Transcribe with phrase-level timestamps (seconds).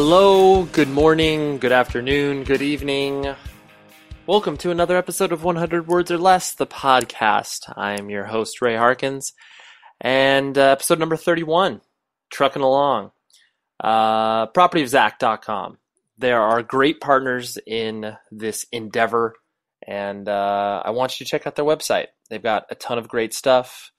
[0.00, 3.34] Hello, good morning, good afternoon, good evening.
[4.28, 7.72] Welcome to another episode of 100 Words or Less, the podcast.
[7.76, 9.32] I am your host, Ray Harkins,
[10.00, 11.80] and uh, episode number 31,
[12.30, 13.10] Trucking Along.
[13.80, 15.78] Uh, propertyofzack.com.
[16.16, 19.34] There are great partners in this endeavor,
[19.84, 22.06] and uh, I want you to check out their website.
[22.30, 23.90] They've got a ton of great stuff.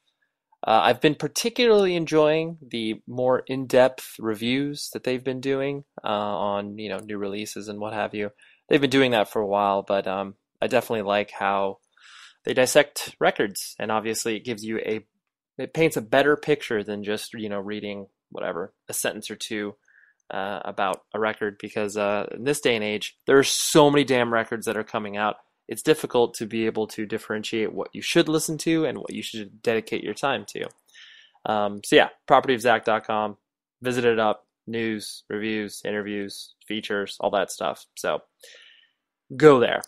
[0.65, 6.77] Uh, I've been particularly enjoying the more in-depth reviews that they've been doing uh, on
[6.77, 8.31] you know new releases and what have you.
[8.67, 11.79] They've been doing that for a while, but um, I definitely like how
[12.43, 15.05] they dissect records, and obviously it gives you a
[15.57, 19.75] it paints a better picture than just you know reading whatever a sentence or two
[20.29, 21.57] uh, about a record.
[21.61, 24.83] Because uh, in this day and age, there are so many damn records that are
[24.83, 25.37] coming out
[25.69, 29.21] it's difficult to be able to differentiate what you should listen to and what you
[29.21, 30.67] should dedicate your time to.
[31.45, 33.37] Um, so yeah, propertyofzack.com.
[33.81, 34.47] Visit it up.
[34.65, 37.85] News, reviews, interviews, features, all that stuff.
[37.95, 38.23] So
[39.37, 39.81] go there.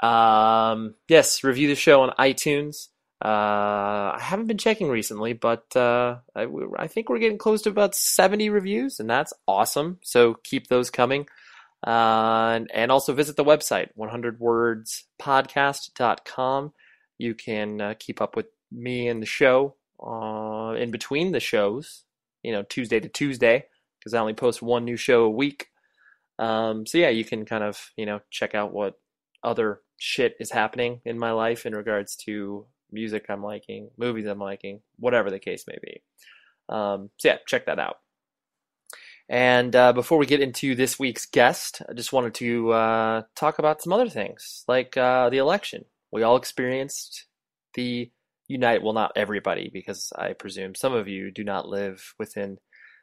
[0.00, 2.88] Um, yes, review the show on iTunes.
[3.24, 6.46] Uh, I haven't been checking recently, but uh, I,
[6.78, 9.98] I think we're getting close to about 70 reviews, and that's awesome.
[10.02, 11.28] So keep those coming.
[11.86, 16.72] Uh, and, and also visit the website, 100wordspodcast.com.
[17.18, 22.04] You can uh, keep up with me and the show uh, in between the shows,
[22.42, 23.64] you know, Tuesday to Tuesday,
[23.98, 25.68] because I only post one new show a week.
[26.38, 28.94] Um, so yeah, you can kind of, you know, check out what
[29.42, 34.38] other shit is happening in my life in regards to music I'm liking, movies I'm
[34.38, 36.02] liking, whatever the case may be.
[36.68, 37.96] Um, so yeah, check that out.
[39.28, 43.58] And uh, before we get into this week's guest, I just wanted to uh, talk
[43.58, 45.84] about some other things, like uh, the election.
[46.10, 47.26] We all experienced
[47.74, 48.10] the
[48.50, 52.56] Unite, well, not everybody, because I presume some of you do not live within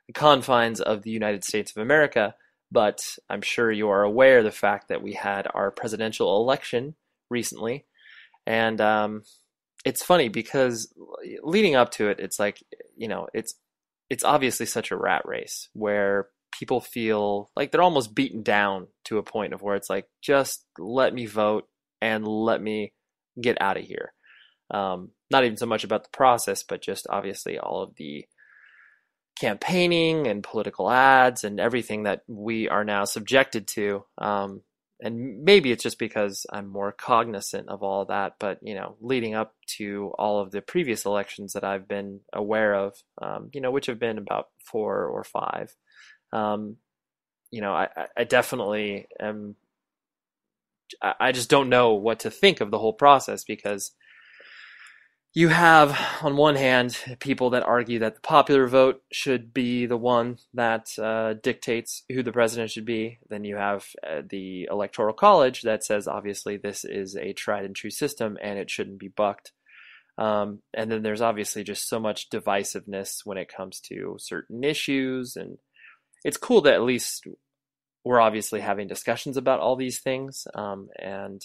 [0.07, 2.33] the confines of the United States of America,
[2.71, 6.95] but I'm sure you are aware of the fact that we had our presidential election
[7.29, 7.85] recently.
[8.47, 9.21] And um,
[9.85, 10.91] it's funny because
[11.43, 12.63] leading up to it, it's like,
[12.97, 13.53] you know, it's
[14.09, 19.17] it's obviously such a rat race where people feel like they're almost beaten down to
[19.17, 21.67] a point of where it's like just let me vote
[22.01, 22.93] and let me
[23.41, 24.13] get out of here.
[24.71, 28.25] Um, not even so much about the process but just obviously all of the
[29.39, 34.05] campaigning and political ads and everything that we are now subjected to.
[34.17, 34.61] Um,
[35.05, 38.33] and maybe it's just because I'm more cognizant of all that.
[38.39, 42.73] But you know, leading up to all of the previous elections that I've been aware
[42.73, 45.75] of, um, you know, which have been about four or five,
[46.33, 46.77] um,
[47.51, 47.87] you know, I,
[48.17, 49.55] I definitely am.
[51.01, 53.91] I just don't know what to think of the whole process because,
[55.37, 59.97] you have, on one hand, people that argue that the popular vote should be the
[59.97, 63.19] one that uh, dictates who the president should be.
[63.29, 67.75] Then you have uh, the Electoral College that says, obviously, this is a tried and
[67.75, 69.51] true system and it shouldn't be bucked.
[70.17, 75.35] Um, and then there's obviously just so much divisiveness when it comes to certain issues.
[75.35, 75.57] And
[76.23, 77.27] it's cool that at least
[78.05, 80.47] we're obviously having discussions about all these things.
[80.55, 81.41] Um, and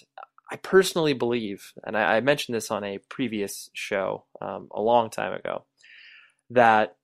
[0.50, 5.08] I personally believe, and I, I, mentioned this on a previous show um, a long
[5.08, 5.64] time ago,
[6.50, 6.96] that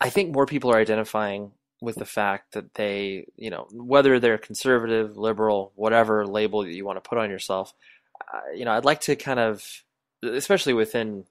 [0.00, 4.38] I think more people are identifying with the fact that they, you know, whether they're
[4.38, 7.72] conservative, liberal, whatever label that you want to put on yourself,
[8.32, 9.64] uh, you know, I'd like to kind of,
[10.22, 11.24] especially within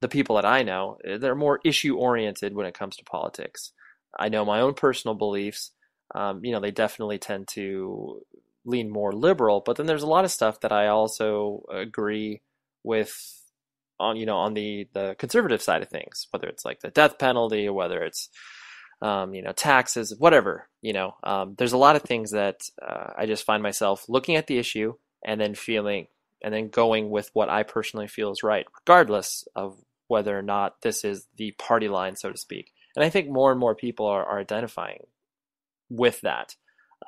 [0.00, 3.72] the people that I know, they're more issue oriented when it comes to politics.
[4.18, 5.72] I know my own personal beliefs.
[6.14, 8.22] Um, you know, they definitely tend to
[8.64, 12.42] lean more liberal, but then there's a lot of stuff that I also agree
[12.82, 13.14] with
[13.98, 17.18] on you know on the the conservative side of things, whether it's like the death
[17.18, 18.28] penalty whether it's
[19.02, 20.68] um, you know taxes, whatever.
[20.82, 24.36] You know, um, there's a lot of things that uh, I just find myself looking
[24.36, 26.06] at the issue and then feeling
[26.42, 29.78] and then going with what I personally feel is right, regardless of
[30.08, 32.72] whether or not this is the party line, so to speak.
[32.96, 35.06] And I think more and more people are, are identifying
[35.88, 36.56] with that.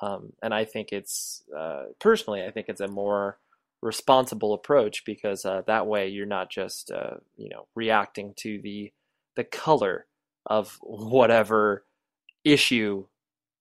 [0.03, 3.39] Um, and I think it's uh, personally, I think it's a more
[3.81, 8.93] responsible approach because uh, that way you're not just uh, you know reacting to the
[9.37, 10.07] the color
[10.47, 11.85] of whatever
[12.45, 13.07] issue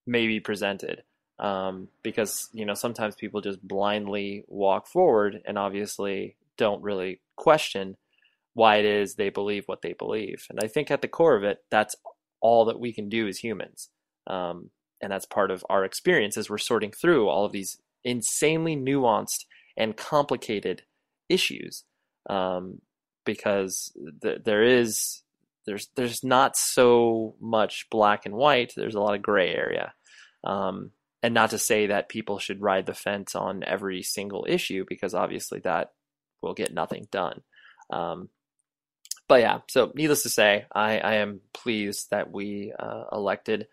[0.06, 1.04] may be presented.
[1.40, 7.98] Um, because you know sometimes people just blindly walk forward and obviously don't really question
[8.54, 10.46] why it is they believe what they believe.
[10.50, 11.96] And I think at the core of it, that's
[12.42, 13.90] all that we can do as humans.
[14.28, 14.70] Um,
[15.02, 19.46] and that's part of our experience as we're sorting through all of these insanely nuanced
[19.78, 20.84] and complicated
[21.30, 21.84] issues
[22.30, 22.82] um,
[23.26, 25.22] because th- there is
[25.66, 29.94] there's there's not so much black and white there's a lot of gray area.
[30.44, 30.92] Um,
[31.24, 35.14] and not to say that people should ride the fence on every single issue because
[35.14, 35.92] obviously that
[36.42, 37.42] will get nothing done.
[37.92, 38.30] Um,
[39.32, 43.68] but yeah, so needless to say, I, I am pleased that we uh, elected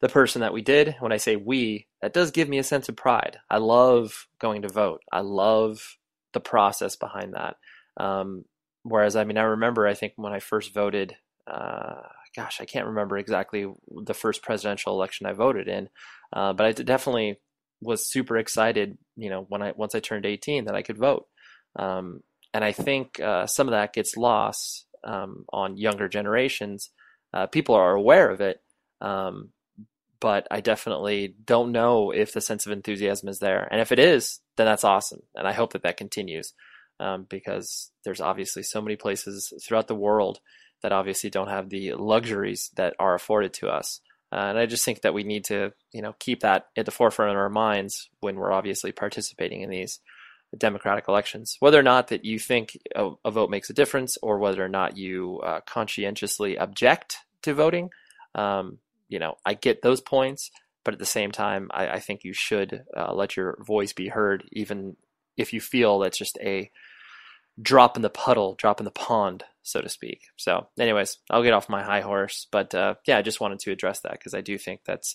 [0.00, 0.96] the person that we did.
[1.00, 3.36] When I say we, that does give me a sense of pride.
[3.50, 5.02] I love going to vote.
[5.12, 5.98] I love
[6.32, 7.56] the process behind that.
[7.98, 8.46] Um,
[8.84, 11.14] whereas, I mean, I remember, I think when I first voted,
[11.46, 12.00] uh,
[12.34, 15.90] gosh, I can't remember exactly the first presidential election I voted in,
[16.32, 17.38] uh, but I definitely
[17.82, 21.26] was super excited, you know, when I once I turned 18 that I could vote.
[21.76, 22.22] Um,
[22.54, 26.90] and I think uh, some of that gets lost um, on younger generations.
[27.34, 28.60] Uh, people are aware of it,
[29.00, 29.50] um,
[30.20, 33.66] but I definitely don't know if the sense of enthusiasm is there.
[33.70, 36.52] And if it is, then that's awesome, and I hope that that continues
[37.00, 40.40] um, because there's obviously so many places throughout the world
[40.82, 44.00] that obviously don't have the luxuries that are afforded to us.
[44.32, 46.90] Uh, and I just think that we need to, you know, keep that at the
[46.90, 50.00] forefront of our minds when we're obviously participating in these
[50.56, 51.56] democratic elections.
[51.60, 54.68] Whether or not that you think a, a vote makes a difference, or whether or
[54.68, 57.90] not you uh, conscientiously object to voting,
[58.34, 58.78] um,
[59.08, 60.50] you know, I get those points.
[60.84, 64.08] But at the same time, I, I think you should uh, let your voice be
[64.08, 64.96] heard, even
[65.36, 66.70] if you feel that's just a
[67.60, 70.22] drop in the puddle, drop in the pond, so to speak.
[70.36, 72.48] So, anyways, I'll get off my high horse.
[72.50, 75.14] But uh, yeah, I just wanted to address that because I do think that's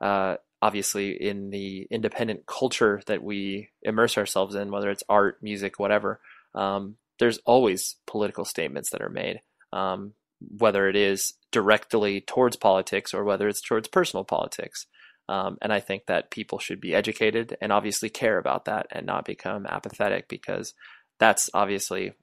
[0.00, 5.78] uh, obviously in the independent culture that we immerse ourselves in, whether it's art, music,
[5.78, 6.20] whatever,
[6.54, 9.40] um, there's always political statements that are made,
[9.72, 14.86] um, whether it is directly towards politics or whether it's towards personal politics.
[15.28, 19.06] Um, and I think that people should be educated and obviously care about that and
[19.06, 20.74] not become apathetic because
[21.20, 22.14] that's obviously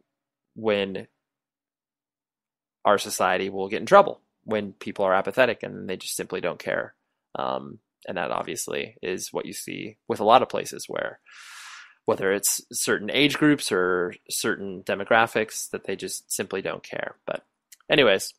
[0.55, 1.07] when
[2.83, 6.59] our society will get in trouble when people are apathetic and they just simply don't
[6.59, 6.95] care.
[7.37, 11.19] Um, and that obviously is what you see with a lot of places where
[12.05, 17.15] whether it's certain age groups or certain demographics that they just simply don't care.
[17.25, 17.43] But
[17.89, 18.33] anyways,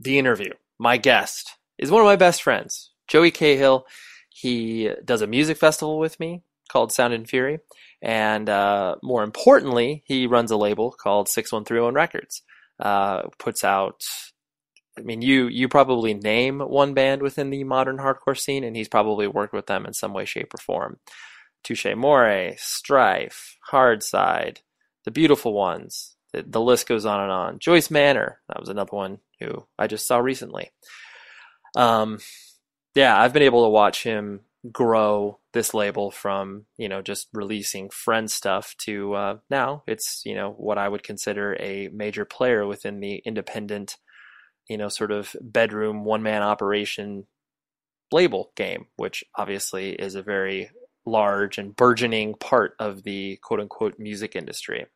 [0.00, 0.52] the interview.
[0.78, 3.86] My guest is one of my best friends, Joey Cahill.
[4.30, 7.60] He does a music festival with me called Sound and Fury.
[8.00, 12.42] And uh, more importantly, he runs a label called 6131 Records.
[12.78, 14.02] Uh, puts out
[14.98, 18.88] I mean, you you probably name one band within the modern hardcore scene, and he's
[18.88, 20.98] probably worked with them in some way, shape, or form.
[21.62, 24.58] Touche Amore, Strife, Hardside,
[25.04, 26.16] The Beautiful Ones.
[26.32, 27.58] The, the list goes on and on.
[27.58, 30.70] Joyce Manor, that was another one who I just saw recently.
[31.76, 32.18] Um,
[32.94, 34.40] yeah, I've been able to watch him
[34.72, 40.34] grow this label from you know just releasing friend stuff to uh, now it's you
[40.34, 43.96] know what I would consider a major player within the independent
[44.68, 47.26] you know sort of bedroom one man operation
[48.12, 50.70] label game, which obviously is a very
[51.04, 54.86] large and burgeoning part of the quote unquote music industry.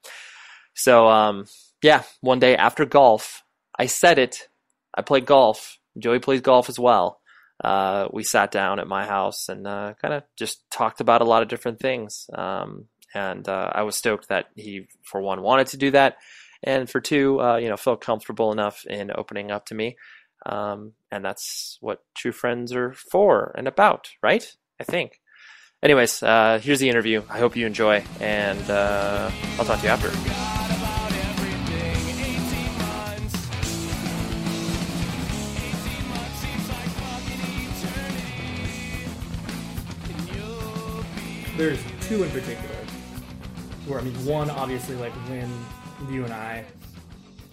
[0.75, 1.47] So um,
[1.83, 3.43] yeah, one day after golf,
[3.79, 4.49] I said it.
[4.95, 5.79] I played golf.
[5.99, 7.21] Joey plays golf as well.
[7.62, 11.27] Uh, we sat down at my house and uh, kind of just talked about a
[11.27, 12.29] lot of different things.
[12.33, 16.17] Um, and uh, I was stoked that he, for one, wanted to do that,
[16.62, 19.97] and for two, uh, you know, felt comfortable enough in opening up to me.
[20.47, 24.50] Um, and that's what true friends are for and about, right?
[24.81, 25.21] I think.
[25.83, 27.23] Anyways, uh, here's the interview.
[27.31, 30.11] I hope you enjoy, and uh, I'll talk to you after.
[41.57, 42.75] There's two in particular.
[43.87, 45.50] Where I mean, one obviously like when
[46.09, 46.64] you and I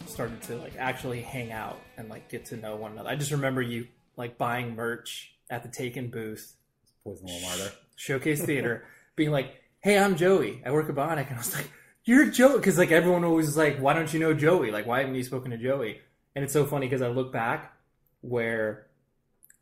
[0.06, 3.10] started to like actually hang out and like get to know one another.
[3.10, 6.56] I just remember you like buying merch at the Taken booth,
[7.04, 7.63] Poison Little Martyr.
[7.66, 7.70] Eh?
[7.96, 8.86] Showcase Theater,
[9.16, 10.62] being like, "Hey, I'm Joey.
[10.66, 11.70] I work at Bionic," and I was like,
[12.06, 14.72] "You're Joey," because like everyone always was like, "Why don't you know Joey?
[14.72, 16.00] Like, why haven't you spoken to Joey?"
[16.36, 17.74] And it's so funny because I look back
[18.22, 18.88] where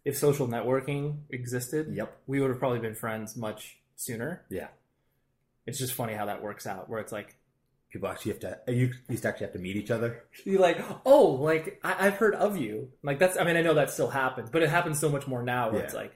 [0.03, 2.17] if social networking existed, Yep.
[2.27, 4.43] we would have probably been friends much sooner.
[4.49, 4.67] Yeah.
[5.65, 7.35] It's just funny how that works out, where it's like
[7.95, 8.59] People actually have to.
[8.73, 10.25] You used to actually have to meet each other.
[10.43, 12.89] you're like, oh, like I- I've heard of you.
[13.03, 15.41] Like that's, I mean, I know that still happens, but it happens so much more
[15.41, 15.71] now.
[15.71, 16.13] Where it's like,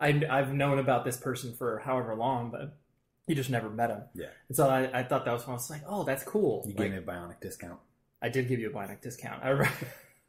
[0.00, 2.78] I, I've known about this person for however long, but
[3.26, 4.04] you just never met him.
[4.14, 4.28] Yeah.
[4.48, 5.50] And so I, I thought that was fun.
[5.50, 6.62] I was like, oh, that's cool.
[6.66, 7.78] You Like, gave me a bionic discount.
[8.22, 9.42] I did give you a Bionic discount.
[9.44, 9.50] I,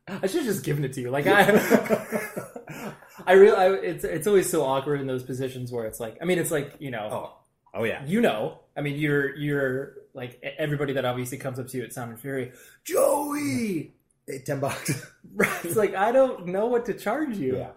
[0.21, 1.11] I should have just given it to you.
[1.11, 1.43] Like I,
[3.25, 6.25] I really, I, it's it's always so awkward in those positions where it's like, I
[6.25, 7.33] mean, it's like you know, Oh.
[7.73, 8.03] Oh yeah.
[8.05, 11.93] you know, I mean, you're you're like everybody that obviously comes up to you at
[11.93, 12.51] Sound and Fury,
[12.83, 13.93] Joey.
[14.27, 15.05] Hey, ten bucks.
[15.35, 15.65] Right?
[15.65, 17.57] It's like I don't know what to charge you.
[17.57, 17.71] yeah.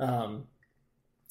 [0.00, 0.44] Um,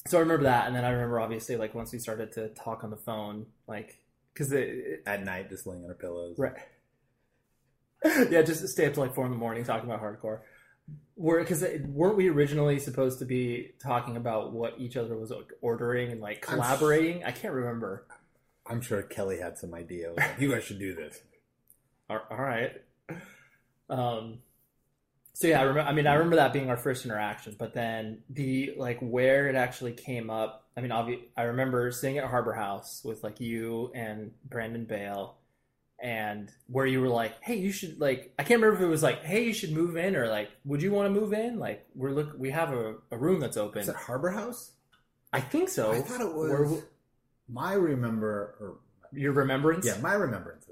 [0.06, 2.82] so I remember that, and then I remember obviously like once we started to talk
[2.82, 3.98] on the phone, like
[4.32, 6.38] because it, At night, just laying on our pillows.
[6.38, 6.54] Right.
[8.30, 10.40] yeah, just stay up till like four in the morning talking about hardcore.
[11.16, 16.12] Were because weren't we originally supposed to be talking about what each other was ordering
[16.12, 17.24] and like I'm collaborating?
[17.24, 18.06] I can't remember.
[18.66, 20.12] I'm sure Kelly had some idea.
[20.16, 21.20] Like, you guys should do this.
[22.08, 22.72] All all right.
[23.88, 24.38] Um.
[25.34, 25.90] So yeah, I remember.
[25.90, 29.56] I mean, I remember that being our first interaction, but then the like where it
[29.56, 30.68] actually came up.
[30.76, 35.36] I mean, obvi- I remember sitting at Harbor House with like you and Brandon Bale,
[36.02, 39.02] and where you were like, "Hey, you should like." I can't remember if it was
[39.02, 41.86] like, "Hey, you should move in," or like, "Would you want to move in?" Like,
[41.94, 43.80] we're look, we have a, a room that's open.
[43.82, 44.72] Is it Harbor House?
[45.32, 45.92] I think so.
[45.92, 46.50] I thought it was.
[46.50, 46.82] Where-
[47.52, 48.76] my remember, or
[49.12, 49.84] your remembrance.
[49.84, 50.66] yeah, my remembrance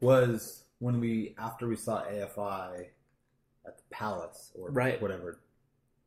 [0.00, 2.86] was when we after we saw AFI
[3.66, 5.00] at the Palace or Right.
[5.00, 5.40] whatever,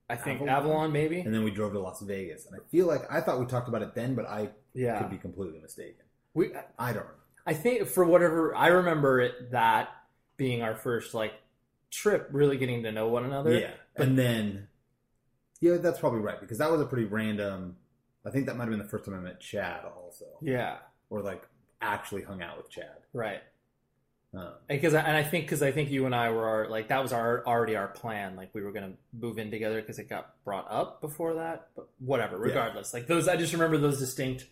[0.10, 0.56] I think Avalon?
[0.64, 1.20] Avalon, maybe.
[1.22, 2.46] and then we drove to Las Vegas.
[2.46, 5.10] And I feel like I thought we talked about it then, but I Yeah, could
[5.10, 6.04] be completely mistaken.
[6.34, 6.52] we.
[6.78, 7.04] I don't.
[7.04, 7.16] remember.
[7.46, 9.90] I think for whatever I remember it that
[10.38, 11.34] being our first like
[11.90, 13.58] trip, really getting to know one another.
[13.58, 14.68] Yeah, and then
[15.60, 17.78] yeah, that's probably right because that was a pretty random.
[18.26, 20.78] I think that might have been the first time I met Chad, also, Yeah.
[21.10, 21.44] or like
[21.82, 22.98] actually hung out with Chad.
[23.14, 23.42] Right.
[24.34, 27.02] Um, Because and I think because I think you and I were our, like that
[27.04, 28.36] was our already our plan.
[28.36, 31.70] Like we were gonna move in together because it got brought up before that.
[31.76, 32.38] But whatever.
[32.38, 32.44] Yeah.
[32.54, 34.46] Regardless, like those, I just remember those distinct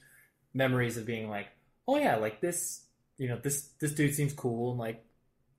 [0.53, 1.48] memories of being like,
[1.89, 2.81] oh yeah, like this.
[3.17, 5.03] You know, this this dude seems cool and like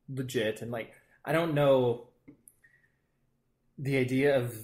[0.09, 0.93] legit and like
[1.25, 2.09] I don't know
[3.79, 4.55] the idea of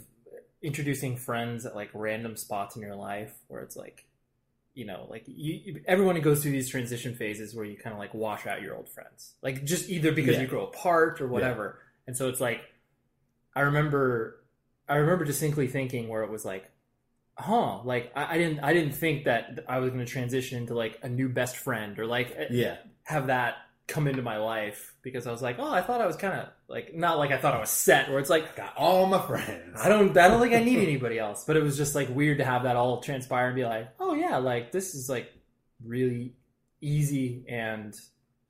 [0.63, 4.07] introducing friends at like random spots in your life where it's like
[4.75, 8.13] you know like you everyone goes through these transition phases where you kind of like
[8.15, 10.43] wash out your old friends like just either because Yeah.
[10.43, 12.61] you grow apart or whatever and so it's like
[13.55, 14.43] i remember
[14.89, 16.71] i remember distinctly thinking where it was like
[17.39, 20.75] huh like i, I didn't i didn't think that i was going to transition into
[20.75, 24.95] like a new best friend or like eh, yeah, have that come into my life
[25.03, 27.37] because i was like oh i thought i was kind of like not like i
[27.37, 29.81] thought i was set where it's like got all my friends.
[29.81, 31.45] I don't I don't think I need anybody else.
[31.45, 34.15] But it was just like weird to have that all transpire and be like, oh
[34.15, 35.33] yeah, like this is like
[35.85, 36.35] really
[36.81, 37.95] easy and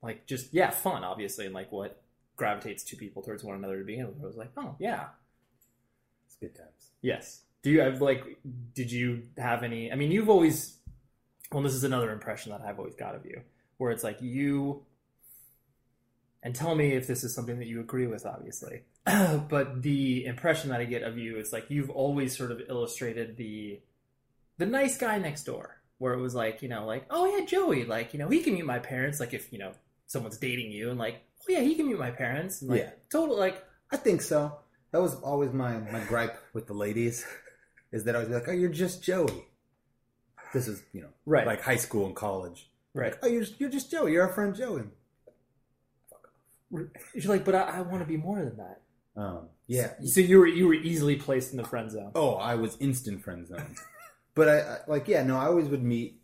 [0.01, 2.01] like just yeah, fun, obviously, and like what
[2.35, 4.23] gravitates two people towards one another to begin with.
[4.23, 5.07] I was like, oh yeah.
[6.25, 6.91] It's good times.
[7.01, 7.41] Yes.
[7.67, 8.23] Do you have like
[8.73, 10.77] did you have any I mean you've always
[11.51, 13.41] well this is another impression that I've always got of you,
[13.77, 14.85] where it's like you
[16.41, 18.83] and tell me if this is something that you agree with, obviously.
[19.05, 23.35] but the impression that I get of you is like you've always sort of illustrated
[23.35, 23.81] the
[24.57, 27.83] the nice guy next door, where it was like, you know, like, oh yeah, Joey,
[27.83, 29.19] like, you know, he can meet my parents.
[29.19, 29.73] Like, if you know
[30.05, 32.61] someone's dating you, and like, oh yeah, he can meet my parents.
[32.61, 32.91] And, like, Yeah.
[33.11, 34.57] total like, I think so.
[34.91, 37.25] That was always my my gripe with the ladies,
[37.91, 39.45] is that I was like, oh, you're just Joey.
[40.53, 41.45] This is you know Right.
[41.47, 42.69] like high school and college.
[42.93, 43.15] right.
[43.21, 44.13] Oh, you're you're just Joey.
[44.13, 44.83] You're our friend Joey.
[46.69, 46.89] You're
[47.25, 48.81] like, but I, I want to be more than that.
[49.15, 49.93] Um, yeah.
[50.03, 52.11] So you were you were easily placed in the friend zone.
[52.13, 53.75] Oh, I was instant friend zone.
[54.35, 56.21] but I, I like yeah no I always would meet.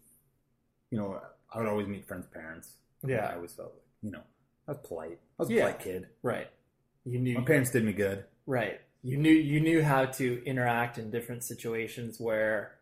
[0.91, 1.19] You know
[1.53, 2.73] I would always meet friends' parents.
[3.05, 3.25] Yeah.
[3.27, 4.21] I always felt like you know
[4.67, 5.19] I was polite.
[5.39, 5.61] I was a Yeah.
[5.61, 6.07] polite kid.
[6.21, 6.47] Right.
[7.05, 7.37] You knew.
[7.37, 8.25] My parents did me good.
[8.45, 8.79] Right.
[9.03, 12.75] You knew you knew how to interact in different situations where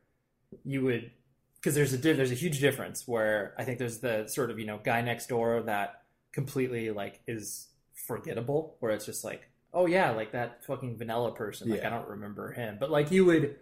[0.64, 1.12] you would
[1.56, 4.66] because there's a there's a huge difference where I think there's the sort of you
[4.66, 10.12] know guy next door that completely like is forgettable where it's just like oh yeah
[10.12, 11.88] like that fucking vanilla person like Yeah.
[11.88, 13.58] I don't remember him but like you would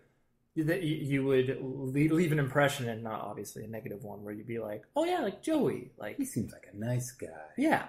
[0.56, 4.60] that you, would leave an impression and not obviously a negative one where you'd be
[4.60, 7.28] like oh yeah like Joey like He seems like a nice guy.
[7.58, 7.86] yeah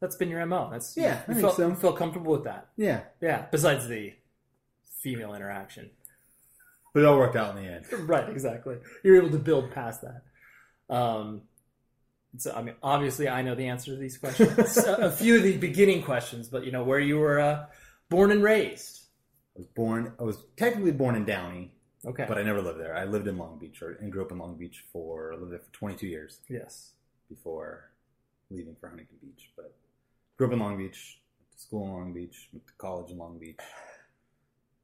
[0.00, 1.74] that's been your mo that's Yeah, I you think felt, so.
[1.74, 4.12] feel comfortable with that Yeah, yeah, besides the
[5.00, 5.90] female interaction.
[6.92, 7.84] but it all worked out in the end.
[8.08, 8.76] Right, exactly.
[9.02, 10.22] You're able to build past that.
[10.94, 11.42] Um,
[12.36, 14.76] so, I mean, obviously, I know the answer to these questions.
[14.78, 17.66] a, few of the beginning questions, but you know, where you were uh,
[18.08, 19.02] born and raised.
[19.56, 20.12] I was born.
[20.18, 21.70] I was technically born in Downey,
[22.04, 22.24] Okay.
[22.26, 22.96] but I never lived there.
[22.96, 25.52] I lived in Long Beach or, and grew up in Long Beach for I lived
[25.52, 26.92] there for 22 years yes.
[27.28, 27.90] before
[28.50, 29.50] leaving for Huntington Beach.
[29.56, 29.74] But
[30.36, 33.18] grew up in Long Beach, went to school in Long Beach, went to college in
[33.18, 33.58] Long Beach.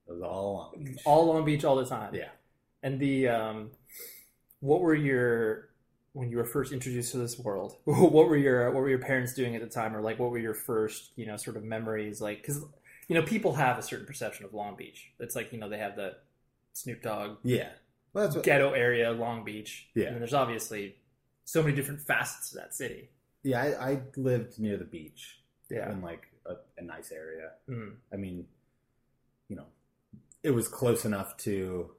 [0.08, 0.98] It was all Long Beach.
[1.04, 2.14] All Long Beach, all the time.
[2.14, 2.28] yeah.
[2.82, 3.70] And the um,
[4.60, 5.68] what were your
[6.12, 7.76] when you were first introduced to this world?
[7.84, 10.38] What were your what were your parents doing at the time, or like what were
[10.38, 12.20] your first you know sort of memories?
[12.20, 12.64] Like because
[13.08, 15.10] you know people have a certain perception of Long Beach.
[15.18, 16.16] It's like you know they have the
[16.72, 17.68] Snoop Dogg Yeah.
[18.12, 19.88] Well, that's what, ghetto area, Long Beach.
[19.94, 20.06] Yeah.
[20.08, 20.96] and there's obviously
[21.44, 23.10] so many different facets to that city.
[23.44, 23.60] yeah.
[23.60, 25.39] I, I lived near the beach
[25.70, 27.50] Yeah, in like a, a nice area.
[27.68, 27.94] Mm.
[28.12, 28.46] I mean,
[29.48, 29.66] you know,
[30.42, 31.90] it was close enough to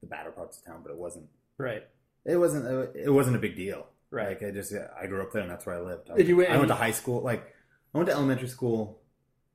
[0.00, 1.26] the better parts of town, but it wasn't.
[1.58, 1.84] right.
[2.24, 2.94] It wasn't.
[2.96, 3.86] It wasn't a big deal.
[4.10, 4.28] Right.
[4.28, 6.10] Like I just I grew up there and that's where I lived.
[6.10, 7.22] I, Did you- I went to high school.
[7.22, 7.54] Like
[7.94, 9.00] I went to elementary school,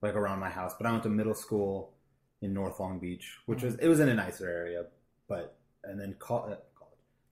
[0.02, 1.94] like around my house, but I went to middle school
[2.42, 3.86] in North Long Beach, which was Mm-hmm.
[3.86, 4.86] it was in a nicer area,
[5.28, 6.58] but and then uh, college,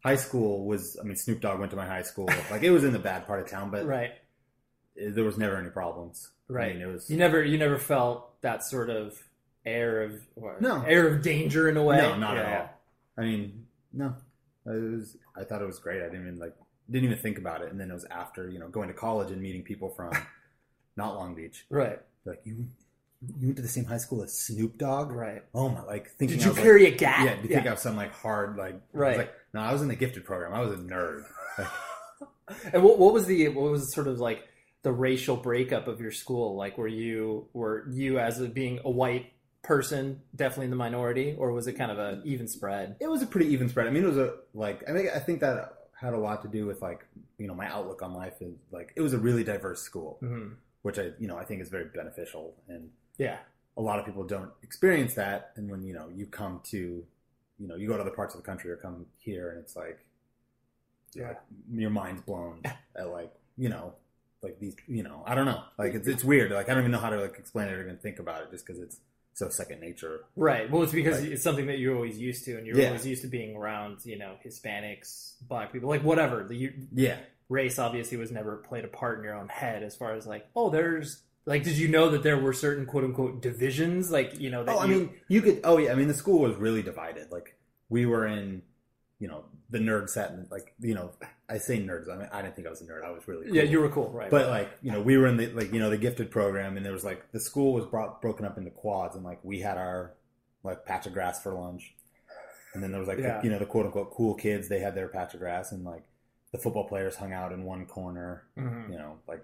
[0.03, 0.97] high school was.
[0.99, 2.27] I mean, Snoop Dogg went to my high school.
[2.51, 4.11] like it was in the bad part of town, but Right,
[4.95, 6.29] there was never any problems.
[6.51, 6.71] Right.
[6.71, 9.17] I mean, it was You never you never felt that sort of
[9.65, 10.81] air of what, No.
[10.83, 11.97] air of danger in a way.
[11.97, 12.41] No, not Yeah.
[12.43, 12.69] at all.
[13.17, 14.15] I mean, no.
[14.65, 15.17] It was.
[15.35, 16.01] I thought it was great.
[16.01, 16.55] I didn't even like.
[16.89, 17.71] Didn't even think about it.
[17.71, 20.11] And then it was after you know going to college and meeting people from
[20.97, 21.65] not Long Beach.
[21.69, 22.67] Right, Like you,
[23.39, 25.11] you went to the same high school as Snoop Dogg.
[25.11, 25.43] right.
[25.55, 25.81] Oh my!
[25.83, 26.37] Like thinking.
[26.37, 27.25] Did you carry like, a gat?
[27.25, 27.35] Yeah.
[27.37, 28.75] Do you think I was some like hard like?
[28.75, 29.07] I Right.
[29.09, 30.53] was like no, I was in the gifted program.
[30.53, 31.23] I was a nerd.
[32.73, 34.45] And what, what was the what was sort of like
[34.83, 36.55] the racial breakup of your school?
[36.55, 41.35] Like, were you were you as a, being a white person definitely in the minority,
[41.37, 42.97] or was it kind of an even spread?
[42.99, 43.87] it was a pretty even spread.
[43.87, 44.87] I mean, it was a like.
[44.89, 47.05] I think I think that had a lot to do with like
[47.37, 50.49] you know my outlook on life is like it was a really diverse school, hmm
[50.81, 53.37] which I you know I think is very beneficial and Yeah,
[53.77, 56.77] a lot of people don't experience that and when you know you come to
[57.59, 59.75] you know you go to other parts of the country or come here and it's
[59.75, 59.99] like
[61.13, 61.27] Yeah.
[61.29, 61.37] like,
[61.71, 62.61] your mind's blown
[62.95, 63.93] at like you know
[64.43, 65.61] like these you know i don't know.
[65.77, 66.51] Like it's, it's weird.
[66.51, 68.51] Like i don't even know how to like explain it or even think about it
[68.51, 68.99] just because it's
[69.33, 70.25] so second nature.
[70.35, 70.69] Right.
[70.69, 72.87] Well, it's because Like- it's something that you're always used to, and you're Yeah.
[72.87, 76.43] always used to being around, you know, Hispanics, Black people, like whatever.
[76.43, 77.17] The you, yeah.
[77.47, 80.45] race obviously was never played a part in your own head as far as like,
[80.55, 84.49] oh, there's like, did you know that there were certain quote unquote divisions, like you
[84.49, 85.91] know that oh i you- mean you could oh yeah.
[85.91, 87.31] I mean the school was really divided.
[87.31, 87.55] Like
[87.89, 88.61] we were in
[89.21, 91.11] you know the nerd sat and like you know
[91.47, 93.45] i say nerds i mean i didn't think i was a nerd i was really
[93.45, 93.55] cool.
[93.55, 94.29] yeah, you were cool, right?
[94.31, 96.85] But like you know, we were in the like you know the gifted program, and
[96.85, 99.77] there was like the school was brought broken up into quads, and like we had
[99.77, 100.11] our
[100.63, 101.93] like patch of grass for lunch,
[102.73, 103.37] and then there was like Yeah.
[103.39, 105.85] the, you know the quote unquote cool kids, they had their patch of grass, and
[105.85, 106.03] like
[106.51, 108.91] the football players hung out in one corner, Mhm.
[108.91, 109.43] you know, like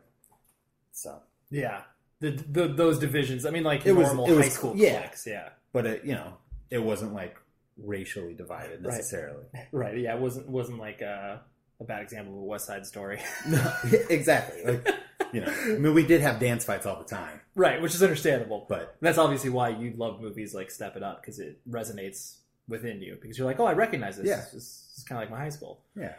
[0.92, 1.22] so.
[1.52, 1.84] Yeah,
[2.20, 3.46] the, the those divisions.
[3.46, 5.02] I mean, like It was- normal it was- school yeah.
[5.02, 5.26] cliques.
[5.28, 6.34] Yeah, But it you know
[6.70, 7.38] it wasn't like
[7.84, 9.46] racially divided necessarily.
[9.72, 9.98] right.
[9.98, 11.42] Yeah, it wasn't wasn't like a,
[11.80, 13.22] a bad example of a West Side Story.
[13.48, 13.74] No,
[14.10, 14.64] exactly.
[14.64, 14.88] Like
[15.34, 18.02] you know, I mean, we did have dance fights all the time, right, which is
[18.02, 18.66] understandable.
[18.70, 22.38] but That's obviously why you love movies like Step It Up because it resonates
[22.70, 24.28] within you because you're like, oh, I recognize this.
[24.28, 24.38] Yeah.
[24.38, 25.82] This, is- kind of like my high school.
[25.96, 26.14] yeah.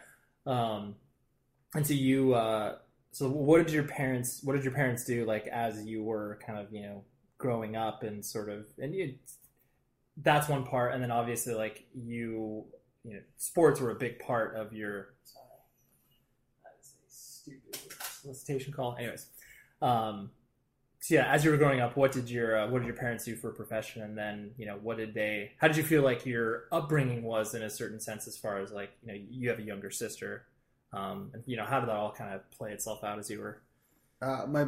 [0.47, 0.95] Um,
[1.75, 2.77] and so you, uh,
[3.13, 6.59] so what did your parents, what did your parents do like as you were kind
[6.59, 7.05] of, you know,
[7.39, 9.15] growing up and sort of, and you,
[10.23, 10.95] that's one part.
[10.95, 12.65] And then obviously like you
[13.05, 15.15] you know sports were a big part of your.
[15.25, 15.45] Sorry,
[16.65, 18.97] that is a stupid solicitation call.
[18.99, 19.27] Anyways,
[19.81, 20.31] um,
[21.01, 23.25] so yeah, as you were growing up, what did your uh, what did your parents
[23.25, 25.53] do for a profession, and then you know what did they?
[25.59, 28.73] How did you feel like your upbringing was in a certain sense, as far as
[28.73, 30.45] like you know you have a younger sister,
[30.93, 33.39] um, and you know how did that all kind of play itself out as you
[33.41, 33.61] were?
[34.21, 34.67] Uh, my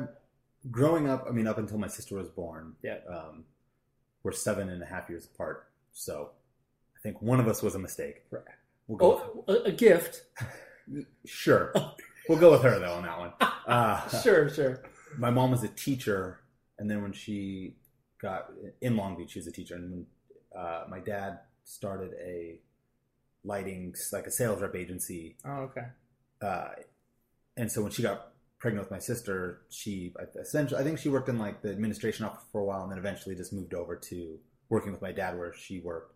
[0.70, 2.98] growing up, I mean, up until my sister was born, Yeah.
[3.08, 3.44] um,
[4.22, 5.68] we're seven and a half years apart.
[5.92, 6.30] So
[6.96, 8.22] I think one of us was a mistake.
[8.30, 8.42] Right.
[8.86, 10.22] We'll go Oh, a, a gift.
[11.26, 11.72] sure.
[12.28, 13.32] we'll go with her though on that one.
[13.66, 14.82] Uh, Sure, sure.
[15.16, 16.40] my mom was a teacher,
[16.78, 17.76] and then when she
[18.20, 20.06] got in Long Beach, she was a teacher, and when
[20.60, 22.58] uh, my dad started a
[23.44, 25.86] lighting, like a sales rep agency, Oh, okay.
[26.42, 26.68] uh,
[27.56, 28.29] and so when she got
[28.60, 32.44] pregnant with my sister, she essentially, I think she worked in like the administration office
[32.52, 35.52] for a while, and then eventually just moved over to working with my dad, where
[35.52, 36.14] she worked,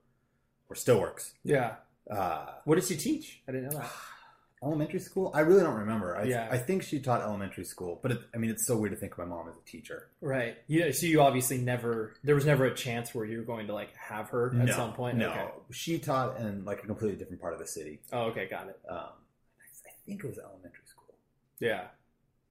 [0.69, 1.35] or still works.
[1.43, 1.77] Yeah.
[2.11, 3.43] Uh, What did she teach?
[3.49, 3.91] I didn't know that.
[4.63, 5.31] elementary school?
[5.35, 6.17] I really don't remember.
[6.17, 6.49] I, Yeah.
[6.51, 9.13] I think she taught elementary school, but it, I mean, it's so weird to think
[9.13, 10.09] of my mom as a teacher.
[10.23, 10.57] Right.
[10.69, 12.15] You know, so you obviously never.
[12.23, 14.73] There was never a chance where you were going to like have her at no,
[14.75, 15.19] some point.
[15.19, 15.49] No, Okay.
[15.73, 18.01] she taught in like a completely different part of the city.
[18.13, 18.47] Oh, okay.
[18.49, 18.79] Got it.
[18.89, 18.99] Um,
[19.87, 21.15] I think it was elementary school.
[21.61, 21.85] Yeah.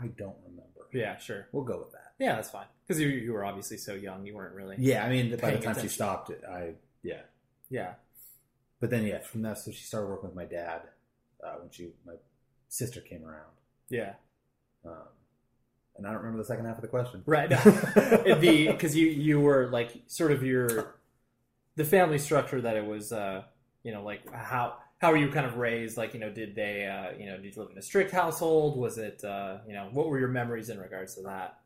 [0.00, 0.64] I don't remember.
[0.92, 1.18] Yeah.
[1.18, 1.48] Sure.
[1.52, 2.12] We'll go with that.
[2.18, 2.66] Yeah, that's fine.
[2.86, 4.76] Because you you were obviously so young, you weren't really.
[4.78, 7.22] Yeah, I mean, by the time she stopped it, I yeah.
[7.70, 7.94] Yeah.
[8.80, 10.82] But then yeah, from that, so she started working with my dad
[11.44, 12.14] uh, when she my
[12.68, 13.52] sister came around,
[13.88, 14.14] Yeah.
[14.84, 14.92] um,
[15.96, 17.22] and I don't remember the second half of the question.
[17.26, 17.48] Right.
[17.50, 20.96] the because you you were like sort of your
[21.76, 23.42] the family structure that it was uh
[23.82, 26.86] you know like how how were you kind of raised like you know did they
[26.86, 29.88] uh you know did you live in a strict household was it uh you know
[29.92, 31.60] what were your memories in regards to that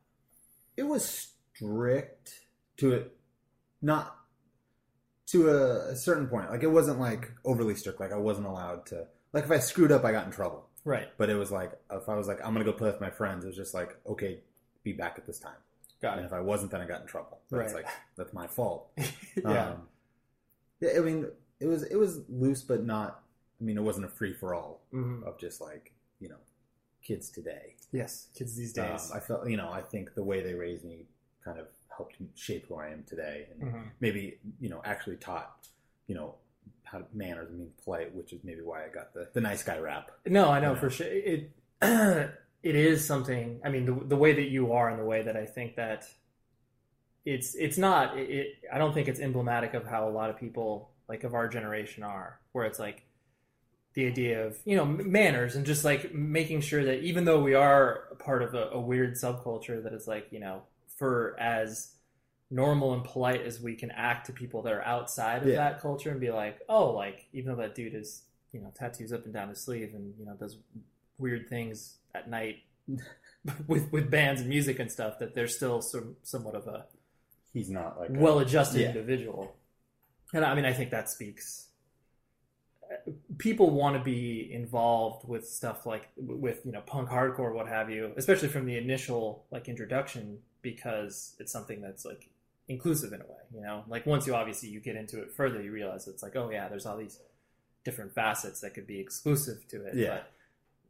[0.77, 2.41] it was strict
[2.79, 3.17] to it,
[3.83, 4.17] not
[5.27, 6.51] to a, a certain point.
[6.51, 8.01] Like it wasn't like overly strict.
[8.01, 9.07] Like I wasn't allowed to.
[9.33, 10.69] Like if I screwed up, I got in trouble.
[10.85, 13.11] right But it was like if I was like I'm gonna go play with my
[13.11, 14.41] friends, it was just like okay,
[14.83, 15.57] be back at this time.
[16.01, 17.39] got And it if I wasn't, then I got in trouble.
[17.51, 17.85] That's Right.
[17.85, 18.91] like that's my fault.
[19.45, 19.83] yeah Um,
[20.81, 21.27] yeah, I mean,
[21.63, 23.23] it was it was loose, but not.
[23.61, 25.23] I mean, it wasn't a free for all Mhm.
[25.25, 26.39] of just like you know,
[27.03, 27.75] kids today.
[27.93, 30.85] yes kids these Um, days I felt you know, I think the way they raised
[30.85, 31.07] me
[31.45, 33.83] kind of helped shape who I am today, and Mhm.
[34.01, 35.69] maybe you know actually taught
[36.09, 36.35] you know
[36.85, 39.63] how to manners and being polite, which is maybe why I got the the nice
[39.63, 40.11] guy rap.
[40.27, 40.81] No, I know you know.
[40.81, 41.07] for sure.
[41.09, 41.51] It
[41.83, 43.61] it is something.
[43.65, 46.01] I mean, the the way that you are, and the way that I think that
[47.25, 48.19] it's it's not.
[48.19, 51.47] It I don't think it's emblematic of how a lot of people like of our
[51.47, 53.05] generation are, where it's like
[53.95, 57.55] the idea of you know manners and just like making sure that even though we
[57.55, 60.63] are part of a, a weird subculture that is like you know
[60.99, 61.93] for as
[62.51, 65.57] normal and polite as we can act to people that are outside of Yeah.
[65.57, 68.23] that culture and be like oh like even though that dude is
[68.53, 70.57] you know tattoos up and down his sleeve and you know does
[71.19, 72.57] weird things at night
[73.69, 76.87] with with bands and music and stuff that they're still some, somewhat of a
[77.53, 78.89] He's not like well-adjusted Yeah.
[78.89, 79.55] individual
[80.33, 81.67] and i mean i think that speaks
[83.39, 87.91] people want to be involved with stuff like with you know punk hardcore what have
[87.91, 92.29] you especially from the initial like introduction because it's something that's like
[92.69, 93.41] inclusive in a way.
[93.55, 96.37] You know, like once you obviously you get into it further, you realize it's like,
[96.37, 97.19] oh yeah, there's all these
[97.85, 99.95] different facets that could be exclusive to it.
[99.95, 100.09] Yeah.
[100.09, 100.31] But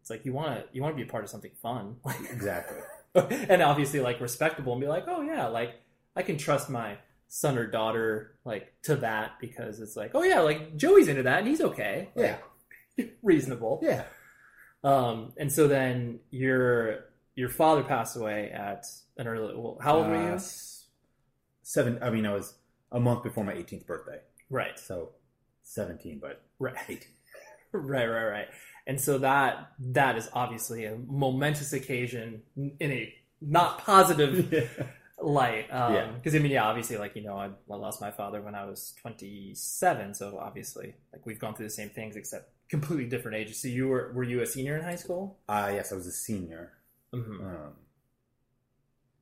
[0.00, 2.20] it's like you want to you want to be a part of something fun, like
[2.30, 2.78] exactly.
[3.14, 5.74] and obviously like respectable and be like, oh yeah, like
[6.14, 6.96] I can trust my
[7.34, 11.38] son or daughter like to that because it's like, oh yeah, like Joey's into that
[11.38, 12.10] and he's okay.
[12.14, 12.36] Yeah.
[12.98, 13.80] Like, reasonable.
[13.82, 14.04] Yeah.
[14.84, 18.84] Um, and so then your your father passed away at
[19.16, 19.54] an early.
[19.56, 20.40] Well, how old were Uh, you?
[21.62, 21.98] Seven.
[22.02, 22.54] I mean, I was
[22.90, 24.18] a month before my 18th birthday,
[24.50, 25.12] Right, so
[25.62, 26.76] 17, but right,
[27.72, 28.48] right, right, right.
[28.86, 34.86] And so that that is obviously a momentous occasion in a not positive
[35.22, 35.66] light.
[35.70, 36.10] Um, Yeah.
[36.12, 38.94] Because I mean, yeah, obviously, like you know, I, lost my father when I was
[39.00, 40.14] twenty seven.
[40.14, 43.60] So obviously, like we've gone through the same things except completely different ages.
[43.62, 45.38] So you were were you a senior in high school?
[45.48, 46.72] uh, yes, I was a senior.
[47.14, 47.46] Mm-hmm.
[47.46, 47.72] Um,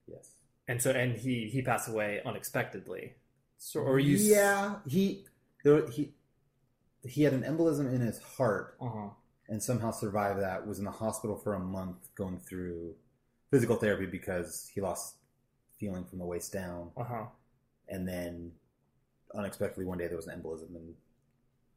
[0.06, 0.30] yes.
[0.68, 3.14] And so and he he passed away unexpectedly.
[3.58, 4.16] So or you?
[4.16, 5.26] Yeah, he
[5.64, 6.14] there, he
[7.04, 9.08] he had an embolism in his heart Uh-huh.
[9.48, 10.66] and somehow survived that.
[10.66, 12.94] Was in the hospital for a month going through
[13.50, 15.16] physical therapy because he lost
[15.80, 17.24] feeling from the waist down, Uh huh.
[17.88, 18.52] and then
[19.34, 20.94] unexpectedly one day there was an embolism and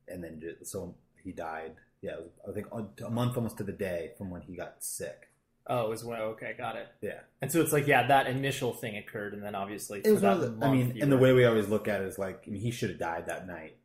[0.08, 1.74] and then ju- so he died.
[2.02, 4.84] Yeah, was, I think a- a month almost to the day from when he got
[4.84, 5.30] sick.
[5.68, 6.88] Oh, it was when okay, got it.
[7.02, 7.22] Yeah.
[7.42, 10.28] And so it's like yeah, that initial thing occurred, and then obviously It was for
[10.28, 12.20] one that of the, I mean, and the way we always look at it is
[12.20, 13.78] like, I mean, he should have died that night.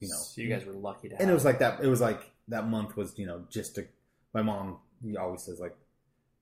[0.00, 1.14] You know, so you guys were lucky to.
[1.14, 1.82] Have and it was like that.
[1.82, 3.86] It was like that month was, you know, just to.
[4.34, 5.74] My mom, he always says like,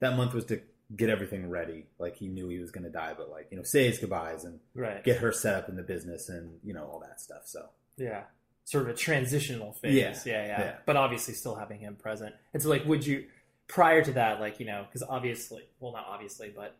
[0.00, 0.60] that month was to
[0.96, 1.86] get everything ready.
[1.98, 4.44] Like he knew he was going to die, but like you know, say his goodbyes
[4.44, 5.04] and right.
[5.04, 7.42] get her set up in the business and you know all that stuff.
[7.46, 8.22] So Yeah.
[8.64, 9.94] Sort of a transitional phase.
[9.94, 10.14] Yeah.
[10.26, 10.60] Yeah, yeah.
[10.60, 10.74] Yeah.
[10.86, 12.34] But obviously still having him present.
[12.52, 13.26] And so like would you
[13.66, 16.76] prior to that, like, you know, because obviously well not obviously, but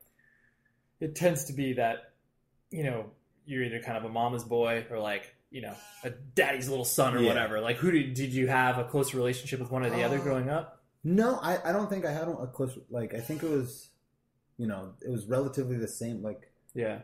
[1.00, 2.12] it tends to be that,
[2.70, 3.06] you know,
[3.46, 7.14] you're either kind of a mama's boy or like, you know, a daddy's little son
[7.14, 7.28] or Yeah.
[7.28, 7.60] whatever.
[7.60, 10.22] Like who did did you have a close relationship with one or the other Uh,
[10.22, 10.80] growing up?
[11.04, 12.76] no, I, I don't think I had a close.
[12.90, 13.88] Like I think it was,
[14.58, 16.22] you know, it was relatively the same.
[16.22, 17.00] Like Yeah.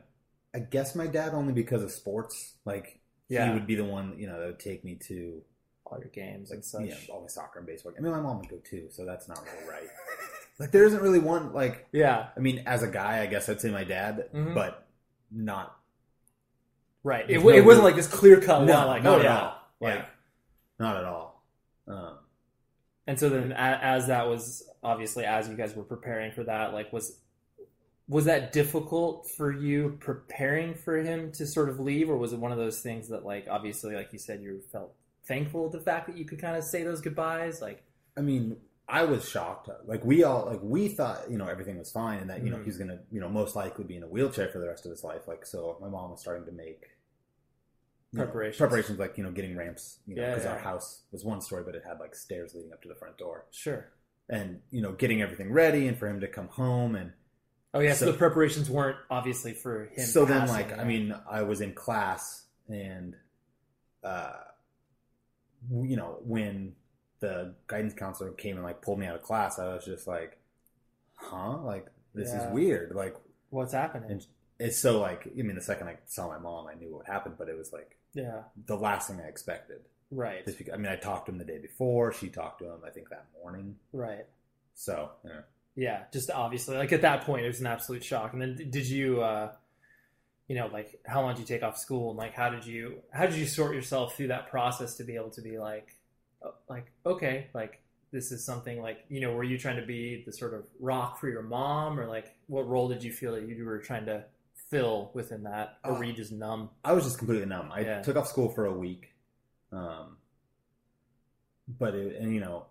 [0.55, 2.55] I guess my dad only because of sports.
[2.65, 3.47] Like Yeah.
[3.49, 5.43] he would be the one you know that would take me to
[5.87, 6.87] All your games and such.
[6.87, 7.93] know all my soccer and baseball.
[7.97, 9.89] I mean, my mom would go too, so that's not really right.
[10.59, 11.87] like there isn't really one like.
[11.93, 12.29] Yeah.
[12.37, 14.55] I mean, as a guy, I guess I'd say my dad, Mhm.
[14.55, 14.87] but
[15.31, 15.79] not
[17.03, 17.29] Right.
[17.29, 19.41] It, no it wasn't like this clear cut no, like not oh at yeah.
[19.41, 19.59] all.
[19.81, 20.07] Like yeah.
[20.79, 21.45] not at all.
[21.87, 22.19] Um,
[23.07, 26.93] And so then, as that was obviously as you guys were preparing for that, like
[26.93, 27.21] was
[28.09, 32.39] was that difficult for you preparing for him to sort of leave, or was it
[32.39, 34.93] one of those things that, like, obviously, like you said, you felt
[35.25, 37.83] thankful the fact that you could kind of say those goodbyes, like,
[38.17, 39.71] I mean, I was shocked.
[39.87, 42.59] Like we all, like we thought, you know, everything was fine, and that you know
[42.59, 42.65] Mhm.
[42.65, 44.91] he was gonna, you know, most likely be in a wheelchair for the rest of
[44.91, 45.27] his life.
[45.27, 46.91] Like so, my mom was starting to make
[48.13, 48.59] you know, Preparations.
[48.59, 50.53] preparations, like you know, getting ramps, you know, Yeah, because yeah.
[50.53, 53.17] our house was one story, but it had like stairs leading up to the front
[53.19, 53.89] door, sure.
[54.29, 57.13] and you know, getting everything ready, and for him to come home, and
[57.77, 60.07] Oh yeah, so, So- the preparations weren't obviously for him.
[60.07, 63.17] so then like i mean i was in class and
[64.05, 64.33] uh
[65.83, 66.75] you know when
[67.21, 70.39] the guidance counselor came and like pulled me out of class i was just like
[71.17, 72.47] huh like this Yeah.
[72.49, 73.17] is weird like
[73.51, 74.11] what's happening?
[74.11, 74.27] and
[74.59, 77.35] it's so like i mean the second i saw my mom i knew what happened
[77.39, 79.81] but it was like yeah, the last thing i expected
[80.13, 82.79] right, because, i mean i talked to him the day before she talked to him
[82.87, 84.27] i think that morning right.
[84.75, 85.41] so yeah.
[85.77, 88.33] Yeah, just obviously, like at that point, it was an absolute shock.
[88.33, 89.53] And then, did you, uh,
[90.49, 93.03] you know, like how long did you take off school, and like how did you,
[93.13, 95.97] how did you sort yourself through that process to be able to be like,
[96.45, 97.81] uh, like okay, like
[98.13, 101.19] this is something like you know, were you trying to be the sort of rock
[101.19, 104.25] for your mom, or like what role did you feel that you were trying to
[104.71, 106.71] fill within that, or were you just numb?
[106.85, 107.71] I was just completely numb.
[107.73, 108.03] I Yeah.
[108.03, 109.13] took off school for a week,
[109.73, 110.19] um,
[111.67, 112.67] but it, and you know,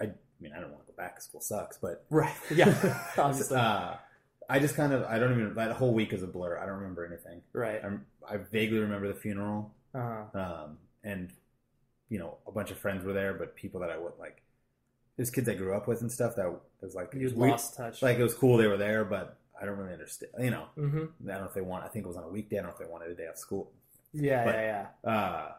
[0.00, 1.20] I, I mean, I don't want to back.
[1.20, 2.34] School sucks, but Right.
[2.54, 2.74] Yeah.
[3.18, 3.56] Obviously.
[3.56, 3.94] uh,
[4.48, 6.58] I just kind of I don't even that whole week is a blur.
[6.58, 7.40] I don't remember anything.
[7.52, 7.80] right.
[7.84, 11.30] I'm, I vaguely remember the funeral, Uh, um, and
[12.10, 14.42] you know, a bunch of friends were there, but people that I would like,
[15.16, 16.52] there's kids I grew up with and stuff that
[16.82, 18.02] was like it you lost touch.
[18.02, 20.32] Like it was cool they were there, but I don't really understand.
[20.38, 21.84] You know, hmm I don't know if they want.
[21.84, 22.58] I think it was on a weekday.
[22.58, 23.72] I don't know if they wanted a day off school.
[24.12, 25.10] Yeah, But- yeah, yeah.
[25.10, 25.52] Uh,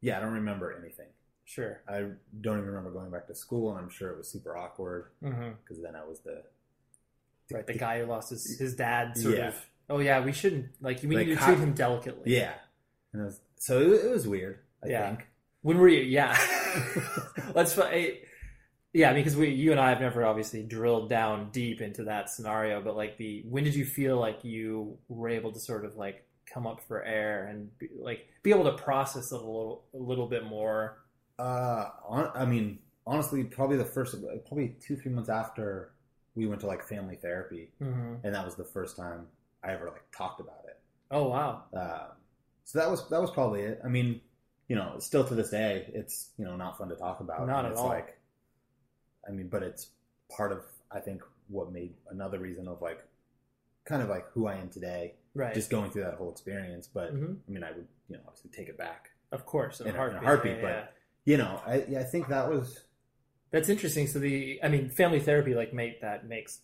[0.00, 1.06] yeah, I don't remember anything.
[1.48, 1.80] Sure.
[1.88, 2.00] I
[2.42, 5.80] don't even remember going back to school, and I'm sure it was super awkward because
[5.82, 6.42] then I was the
[7.50, 9.48] Right, the guy who lost his, his dad sort Yeah.
[9.48, 9.66] of.
[9.88, 12.36] Oh yeah, we shouldn't like we Like, need to treat him delicately.
[12.36, 12.52] yeah,
[13.14, 14.58] and it was, so it, it was weird.
[14.84, 15.06] I Yeah.
[15.08, 15.26] think
[15.62, 16.02] When were you?
[16.02, 16.36] Yeah.
[17.54, 17.76] Let's.
[17.78, 18.16] eh,
[18.92, 22.82] yeah, because we, you and I have never obviously drilled down deep into that scenario,
[22.82, 26.26] but like the when did you feel like you were able to sort of like
[26.52, 29.96] come up for air and be, like be able to process it a little a
[29.96, 30.98] little bit more?
[31.38, 34.14] Uh, on, I mean, honestly, probably the first,
[34.46, 35.92] probably two, three months after
[36.34, 38.20] we went to like family therapy, Mhm.
[38.24, 39.26] and that was the first time
[39.62, 40.78] I ever like talked about it.
[41.10, 42.16] Oh wow, Um,
[42.64, 43.80] so that was that was probably it.
[43.84, 44.20] I mean,
[44.68, 47.46] you know, still to this day, it's you know not fun to talk about.
[47.46, 47.88] Not at it's all.
[47.88, 48.18] Like,
[49.26, 49.90] I mean, but it's
[50.30, 53.02] part of I think what made another reason of like,
[53.84, 55.14] kind of like who I am today.
[55.34, 55.54] Right.
[55.54, 57.38] Just going through that whole experience, but Mhm.
[57.46, 59.94] I mean, I would you know obviously take it back of course, in, a, in
[59.94, 60.56] a heartbeat, heartbeat.
[60.56, 60.86] yeah, but yeah.
[61.28, 62.66] You know, I I think that was
[63.50, 64.06] That's interesting.
[64.06, 66.60] So the, I mean, family therapy like make that makes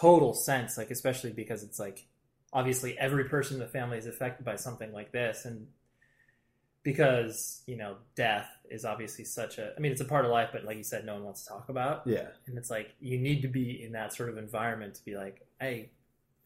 [0.00, 0.78] total sense.
[0.78, 2.06] Like especially because it's like
[2.52, 5.66] obviously every person in the family is affected by something like this, and
[6.82, 9.72] because you know death is obviously such a.
[9.76, 11.48] I mean, it's a part of life, but like you said, no one wants to
[11.50, 12.02] talk about.
[12.06, 12.28] yeah.
[12.46, 15.46] And it's like you need to be in that sort of environment to be like,
[15.60, 15.90] hey,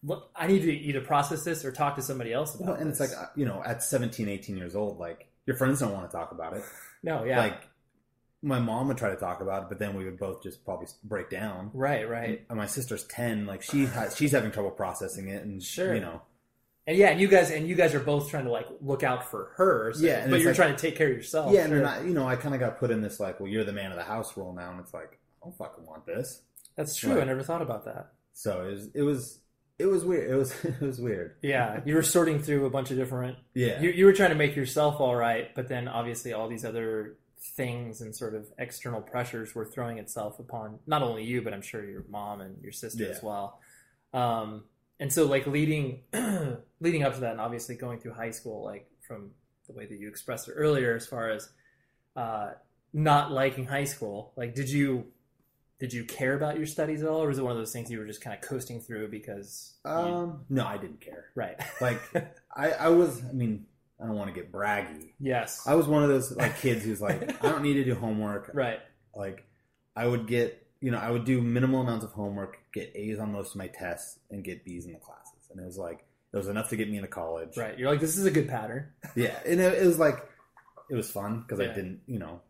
[0.02, 2.90] look, I need to either process this or talk to somebody else about Well, and
[2.90, 3.00] this.
[3.00, 6.16] it's like you know, at 17, 18 years old, like your friends don't want to
[6.16, 6.64] talk about it.
[7.04, 7.60] No, yeah, Like
[8.42, 10.86] my mom would try to talk about it, but then we would both just probably
[11.02, 11.70] break down.
[11.72, 12.44] right, right.
[12.48, 15.94] And my sister's ten, like she has, she's having trouble processing it, and Sure.
[15.94, 16.20] you know,
[16.86, 19.30] And yeah, and you guys and you guys are both trying to like look out
[19.30, 19.92] for her.
[19.94, 21.52] So, Yeah, and but you're like- trying to take care of yourself.
[21.54, 21.60] yeah.
[21.62, 21.78] And sure.
[21.80, 23.72] then I, you know, I kind of got put in this like, well, you're the
[23.72, 26.42] man of the house role now, and it's like, I don't fucking want this.
[26.76, 27.20] That's true.
[27.20, 28.12] I never thought about that.
[28.34, 29.38] So it was, it was,
[29.78, 30.30] it was weird.
[30.30, 31.37] It was, it was weird.
[31.42, 33.38] Yeah, you were sorting through a bunch of different.
[33.54, 33.80] Yeah.
[33.80, 37.16] You you were trying to make yourself all right, but then obviously all these other
[37.56, 41.62] things and sort of external pressures were throwing itself upon not only you, but I'm
[41.62, 43.60] sure your mom and your sister as well.
[44.14, 44.64] Um,
[44.98, 46.02] and so like leading
[46.80, 49.30] leading up to that, and obviously going through high school, like from
[49.66, 51.48] the way that you expressed it earlier, as far as
[52.16, 52.50] uh,
[52.92, 55.06] not liking high school, like did you
[55.78, 57.90] did you care about your studies at all, or was it one of those things
[57.90, 61.26] you were just kind of coasting through because you- Um, no, I didn't care.
[61.34, 61.56] right?
[61.80, 62.00] Like,
[62.56, 63.22] I, I was.
[63.24, 63.66] I mean,
[64.00, 65.10] I don't want to get braggy.
[65.20, 67.94] yes, I was one of those like kids who's like, I don't need to do
[67.94, 68.50] homework.
[68.54, 68.80] right.
[69.14, 69.44] Like,
[69.96, 73.32] I would get, you know, I would do minimal amounts of homework, get A's on
[73.32, 76.37] most of my tests, and get B's in the classes, and it was like it
[76.37, 77.56] was enough to get me into college.
[77.56, 77.78] Right.
[77.78, 78.88] You're like, this is a good pattern.
[79.14, 80.18] Yeah, and it, it was like
[80.90, 81.70] it was fun because Yeah.
[81.70, 82.40] I didn't, you know,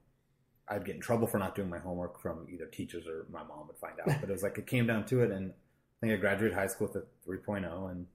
[0.69, 3.67] I'd get in trouble for not doing my homework from either teachers or my mom
[3.67, 4.07] would find out.
[4.21, 6.67] but it was like it came down to it, and I think I graduated high
[6.69, 8.07] school with a 3.0, and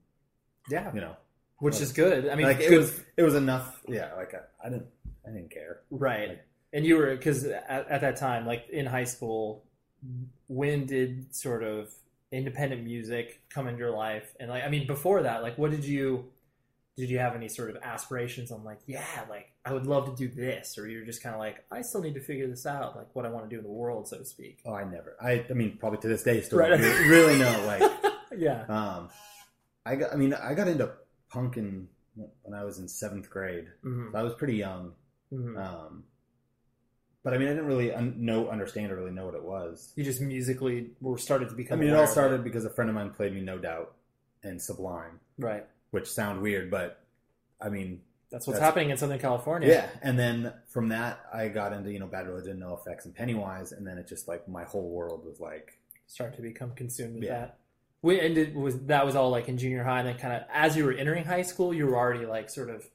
[0.70, 0.92] Yeah.
[0.94, 1.16] you know,
[1.58, 2.28] Which is good.
[2.28, 3.82] I mean, like it was it was enough.
[3.88, 4.86] Yeah, like I, I didn't
[5.26, 5.80] I didn't care.
[5.90, 6.28] right.
[6.30, 9.64] like- and you were, because at, at that time, like in high school,
[10.46, 11.92] when did sort of
[12.30, 14.34] independent music come into your life?
[14.38, 16.26] And like, I mean, before that, like, what did you,
[16.96, 20.14] did you have any sort of aspirations on like, yeah, like, I would love to
[20.16, 20.76] do this?
[20.76, 23.24] Or you're just kind of like, I still need to figure this out, like what
[23.24, 24.60] I want to do in the world, so to speak.
[24.66, 25.16] Oh, I never.
[25.20, 26.68] I I mean, probably to this day, still Right.
[26.70, 27.64] don't really know.
[27.66, 27.90] Like,
[28.36, 28.64] Yeah.
[28.68, 29.08] um,
[29.86, 30.12] I got.
[30.12, 30.92] I mean, I got into
[31.30, 31.88] punk in
[32.42, 33.68] when I was in seventh grade.
[33.84, 34.12] Mhm.
[34.12, 34.92] So I was pretty young.
[35.32, 35.56] Mhm.
[35.56, 36.04] Um,
[37.22, 39.92] but I mean, I didn't really un- know, understand, or really know what it was.
[39.96, 41.78] You just musically were started to become.
[41.78, 43.94] I mean, it all started because a friend of mine played me No Doubt
[44.42, 45.66] and Sublime, Right.
[45.90, 47.00] Which sound weird, but
[47.60, 49.68] I mean, That's what's That's- happening in Southern California.
[49.68, 49.88] yeah.
[50.02, 53.84] And then from that, I got into you know Bad Religion, NOFX, and Pennywise, and
[53.86, 57.40] then it just like my whole world was like, start to become consumed with Yeah.
[57.40, 57.58] that.
[58.02, 60.76] We ended was that was all like in junior high, and then kind of as
[60.76, 62.88] you were entering high school, you were already like sort of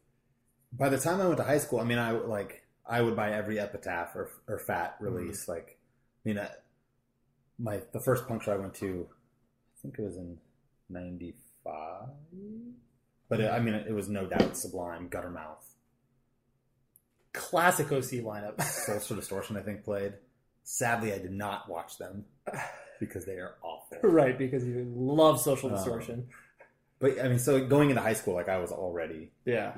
[0.72, 3.32] by the time I went to high school, I mean, I like I would buy
[3.32, 5.06] every Epitaph or or Fat mm-hmm.
[5.06, 5.48] release.
[5.48, 5.78] Like,
[6.26, 6.50] I mean, I,
[7.60, 10.38] my the first punk show I went to, I think it was in
[10.90, 12.10] '95,
[13.30, 15.64] but it, I mean, it was no doubt Sublime, Guttermouth,
[17.34, 18.62] classic OC lineup.
[18.64, 19.58] Social Distortion.
[19.58, 20.14] I think played.
[20.64, 22.26] Sadly, I did not watch them
[23.00, 23.98] because they are awful.
[24.10, 26.28] right, because you love social Um, distortion.
[26.98, 29.74] But I mean, so going into high school, like I was already yeah,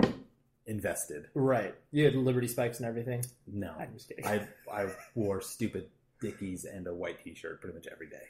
[0.66, 1.26] invested.
[1.34, 1.74] right.
[1.90, 3.22] You had Liberty Spikes and everything.
[3.46, 4.24] No, I'm just kidding.
[4.26, 5.88] I I wore stupid
[6.22, 8.22] Dickies and a white T-shirt pretty much every day.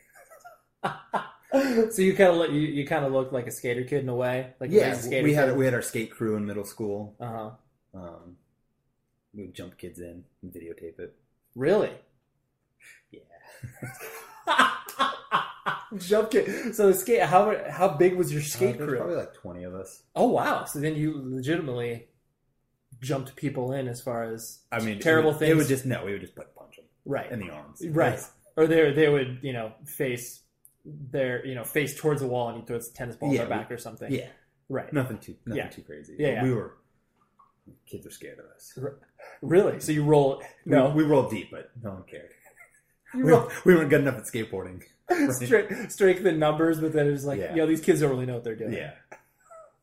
[1.91, 4.15] so you kind of you, you kind of looked like a skater kid in a
[4.15, 5.57] way, like Yeah, skater we had kid.
[5.59, 7.17] we had our skate crew in middle school.
[7.21, 7.51] Uh huh.
[7.95, 8.37] Um,
[9.35, 11.15] we would jump kids in and videotape it.
[11.55, 11.91] Really?
[13.11, 13.21] Yeah,
[15.99, 16.75] Jump kid.
[16.75, 17.23] So the skate.
[17.23, 18.99] How how big was your Uh, skate there's crew?
[18.99, 20.03] Probably like twenty of us.
[20.15, 20.65] Oh wow!
[20.65, 22.09] So then you legitimately
[23.01, 25.51] jumped people in as far as I mean, terrible it would, things.
[25.53, 27.81] It would just no, we would just like punch them right, in the arms.
[27.89, 30.41] right, It's- or they they would you know face
[31.11, 33.49] their you know face towards the wall and you throw a tennis ball Yeah, in
[33.49, 34.13] their back we- or something.
[34.13, 34.29] Yeah,
[34.69, 34.93] right.
[34.93, 35.69] nothing too nothing Yeah.
[35.71, 36.17] too crazy.
[36.19, 36.43] Yeah, yeah.
[36.43, 36.75] we were
[37.87, 38.79] kids are scared of us.
[39.43, 39.79] Really?
[39.81, 40.43] So you roll?
[40.65, 40.89] No.
[40.91, 42.31] we, we rolled deep, but no one cared.
[43.15, 44.83] We, were- we weren't good enough at skateboarding.
[45.11, 45.31] Right.
[45.33, 47.55] straight, strengthen numbers, but then it was like, Yeah.
[47.55, 48.75] yo, these kids don't really know what they're doing.
[48.75, 48.95] Yeah.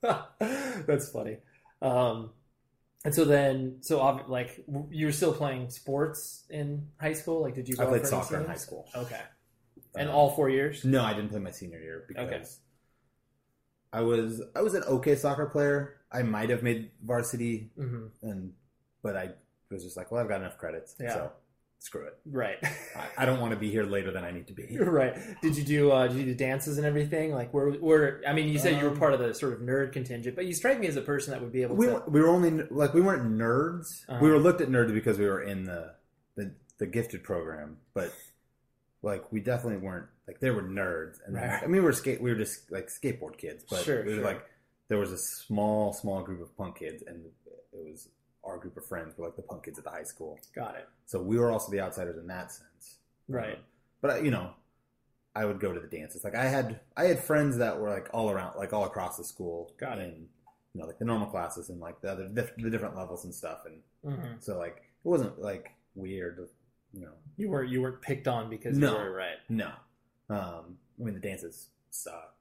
[0.85, 1.37] That's funny.
[1.81, 2.31] Um,
[3.03, 7.41] and so then, so like, you were still playing sports in high school?
[7.41, 7.75] Like, did you?
[7.79, 8.87] I played soccer in high school.
[8.95, 9.21] Okay.
[9.97, 10.83] And Um, all four years?
[10.85, 12.43] No, I didn't play my senior year because Okay.
[13.93, 15.95] I was I was an okay soccer player.
[16.11, 18.11] I might have made varsity, Mhm.
[18.21, 18.53] and
[19.01, 19.31] but I
[19.71, 21.13] was just like, well, I've got enough credits, Yeah.
[21.13, 21.31] so
[21.79, 22.17] screw it.
[22.25, 22.57] Right.
[22.95, 24.77] I, I don't want to be here later than I need to be.
[24.79, 25.15] right.
[25.41, 25.91] Did you do?
[25.91, 27.31] Uh, did you do dances and everything?
[27.33, 27.69] Like, where?
[27.71, 28.21] Where?
[28.27, 30.45] I mean, you said you were Um, part of the sort of nerd contingent, but
[30.45, 31.93] you strike me as a person that would be able We to.
[31.93, 34.03] were, we were only like we weren't nerds.
[34.09, 34.19] Uh-huh.
[34.21, 35.93] We were looked at nerds because we were in the,
[36.35, 38.11] the the gifted program, but
[39.05, 41.19] like we definitely weren't like there were nerds.
[41.25, 41.61] And Right.
[41.63, 44.15] I mean, we were skate we were just like skateboard kids, but Sure, we were
[44.15, 44.23] sure.
[44.25, 44.41] like
[44.89, 47.31] there was a small small group of punk kids, and it
[47.73, 48.09] was
[48.43, 50.37] our group of friends were like the punk kids at the high school.
[50.53, 50.87] Got it.
[51.05, 52.97] So we were also the outsiders in that sense.
[53.27, 53.55] Right.
[53.55, 53.61] Um,
[54.01, 54.51] but you know,
[55.35, 56.23] I would go to the dances.
[56.23, 59.23] Like I had, I had friends that were like all around, like all across the
[59.23, 59.73] school.
[59.79, 60.13] Got it.
[60.13, 60.27] in,
[60.73, 63.65] You know, like the normal classes and like the other, the different levels and stuff.
[63.65, 64.43] And Mhm.
[64.43, 66.47] so like it wasn't like weird.
[66.95, 67.69] You You weren't.
[67.69, 68.91] You weren't picked on because No.
[68.93, 69.37] you were right.
[69.49, 69.71] no.
[70.29, 72.31] Um, I mean the dances sucked.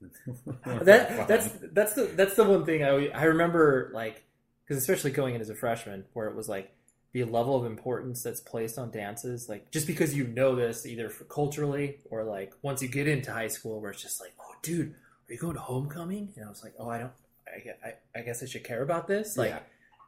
[0.84, 4.24] that that's that's the that's the one thing I I remember like
[4.64, 6.72] because especially going in as a freshman where it was like
[7.12, 11.10] the level of importance that's placed on dances like just because you know this either
[11.28, 14.94] culturally or like once you get into high school where it's just like oh dude
[15.28, 17.12] are you going to homecoming and I was like oh I don't
[17.46, 19.58] I, I, I guess I should care about this like Yeah.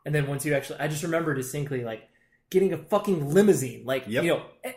[0.07, 2.09] and then once you actually I just remember distinctly like
[2.53, 4.25] getting a fucking limousine like Yep.
[4.25, 4.73] you know eh,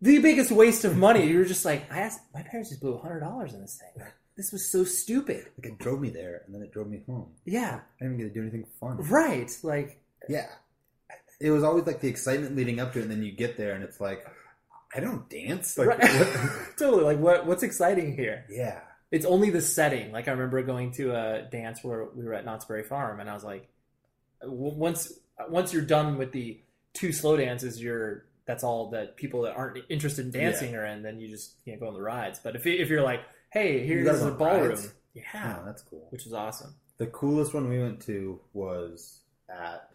[0.00, 2.94] the biggest waste of money you were just like I asked my parents just blew
[2.94, 4.04] a hundred dollars in this thing
[4.36, 7.28] this was so stupid like it drove me there and then it drove me home.
[7.44, 8.96] yeah I didn't even get to do anything fun.
[9.08, 10.48] right like Yeah.
[11.40, 13.74] It was always like the excitement leading up to it, and then you get there
[13.74, 14.24] and it's like,
[14.94, 15.76] I don't dance.
[15.76, 16.00] Like, right.
[16.78, 18.78] totally like what what's exciting here yeah.
[19.10, 22.44] it's only the setting like i remember going to a dance where we were at
[22.44, 23.68] knott's berry farm and i was like
[24.44, 25.12] once
[25.48, 26.60] once you're done with the
[26.94, 31.02] two slow dances you're that's all that people that aren't interested in dancing are in
[31.02, 33.20] then you just can't go on the rides but if, if you're like
[33.50, 34.92] hey here's a ballroom rides?
[35.14, 36.06] yeah Oh, that's cool.
[36.10, 39.90] which is awesome The coolest one we went to was at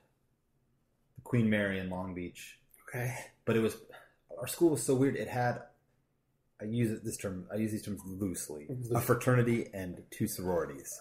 [1.16, 3.14] the Queen Mary in Long Beach, okay
[3.46, 3.76] but it was
[4.40, 5.16] our school was so weird.
[5.16, 5.62] It had
[6.62, 7.46] I use this term.
[7.52, 8.68] I use these terms loosely.
[8.94, 11.00] A fraternity and two sororities,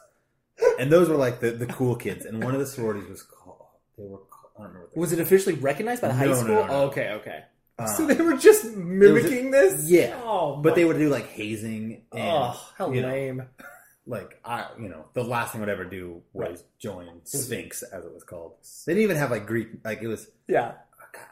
[0.79, 2.25] and those were like the, the cool kids.
[2.25, 3.67] And one of the sororities was called.
[3.99, 4.21] They were.
[4.57, 4.91] Called, I don't remember.
[4.95, 6.73] What was it officially recognized by the high No, no, school no, no.
[6.73, 7.45] Oh, okay okay
[7.79, 12.03] Uh, so they were just mimicking this Yeah, oh but they would do like hazing.
[12.13, 13.43] And, oh how you know, lame
[14.07, 16.63] like I, you know, the last thing I would ever do was Right.
[16.79, 18.55] join Sphinx, as it was called.
[18.87, 20.29] They didn't even have like Greek, like it was.
[20.49, 20.73] yeah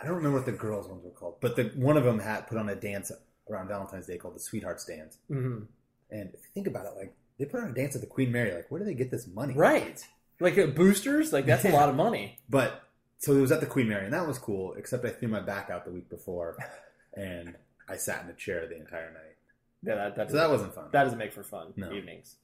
[0.00, 2.46] I don't remember what the girls' ones were called, but the one of them had
[2.46, 3.12] put on a dance
[3.50, 5.18] around Valentine's Day called the Sweethearts Dance.
[5.28, 5.60] hmm
[6.10, 8.32] And if you think about it, like they put on a dance at the Queen
[8.32, 9.54] Mary, like where do they get this money?
[9.54, 10.02] Right.
[10.40, 11.74] Like uh, boosters, like that's a Yeah.
[11.76, 12.38] lot of money.
[12.48, 12.82] But
[13.24, 14.74] so it was at the Queen Mary, and that was cool.
[14.74, 16.56] Except I threw my back out the week before,
[17.14, 17.56] and
[17.88, 19.36] I sat in a chair the entire night.
[19.82, 20.86] Yeah, that that, So that wasn't fun.
[20.92, 21.92] That doesn't make for fun No.
[21.92, 22.36] evenings.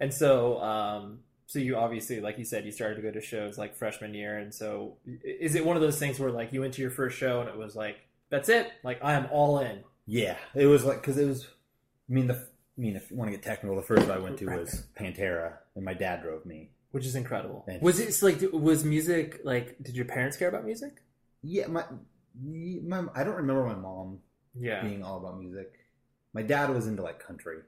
[0.00, 3.58] And so, um, so you obviously, like you said, you started to go to shows
[3.58, 6.74] like freshman year, and so is it one of those things where like you went
[6.74, 7.96] to your first show and it was like
[8.30, 9.82] that's it, like I am all in.
[10.06, 11.46] Yeah, it was like because it was.
[12.10, 14.38] I mean, the I mean, if you want to get technical, the first I went
[14.38, 16.70] to was Pantera, and my dad drove me.
[16.90, 17.62] Which is incredible.
[17.66, 19.76] Thank Was it like was music like?
[19.82, 21.02] Did your parents care about music?
[21.42, 21.84] Yeah, my,
[22.40, 24.18] my I don't remember my mom
[24.58, 25.72] Yeah, being all about music.
[26.34, 27.58] My dad was into like country,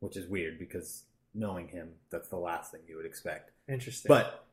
[0.00, 1.04] which is weird because
[1.34, 3.50] knowing him, that's the last thing you would expect.
[3.68, 4.08] interesting.
[4.08, 4.46] But,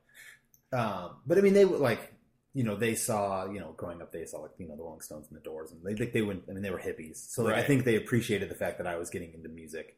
[0.73, 2.13] um, but I mean, they were like,
[2.53, 5.01] you know, they saw, you know, growing up, they saw like, you know, the Rolling
[5.01, 6.43] Stones and the Doors, and they like they went.
[6.49, 8.95] I mean, they were hippies, so like, I think they appreciated the fact that I
[8.97, 9.97] was getting into music.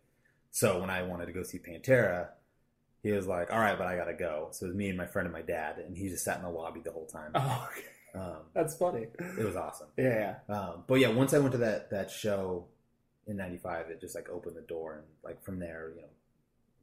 [0.52, 2.30] So when I wanted to go see Pantera,
[3.04, 5.06] he was like, "All right, but I gotta go." So it was me and my
[5.06, 7.32] friend and my dad, and he just sat in the lobby the whole time.
[7.36, 7.88] oh, okay.
[8.20, 9.08] Um, that's funny.
[9.20, 9.88] it was awesome.
[9.98, 10.56] Yeah, yeah.
[10.56, 12.66] Um, but yeah, once I went to that that show
[13.28, 16.08] in '95, it just like opened the door, and like from there, you know,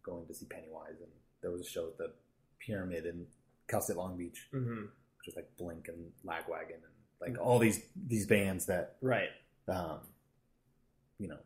[0.02, 1.10] going to see Pennywise, and
[1.42, 2.12] there was a show at the
[2.60, 3.26] Pyramid in
[3.68, 4.82] Cal State Long Beach, hmm
[5.18, 9.30] which was like Blink and Lagwagon, and like all these these bands that, Right.
[9.68, 10.00] um,
[11.18, 11.38] you know,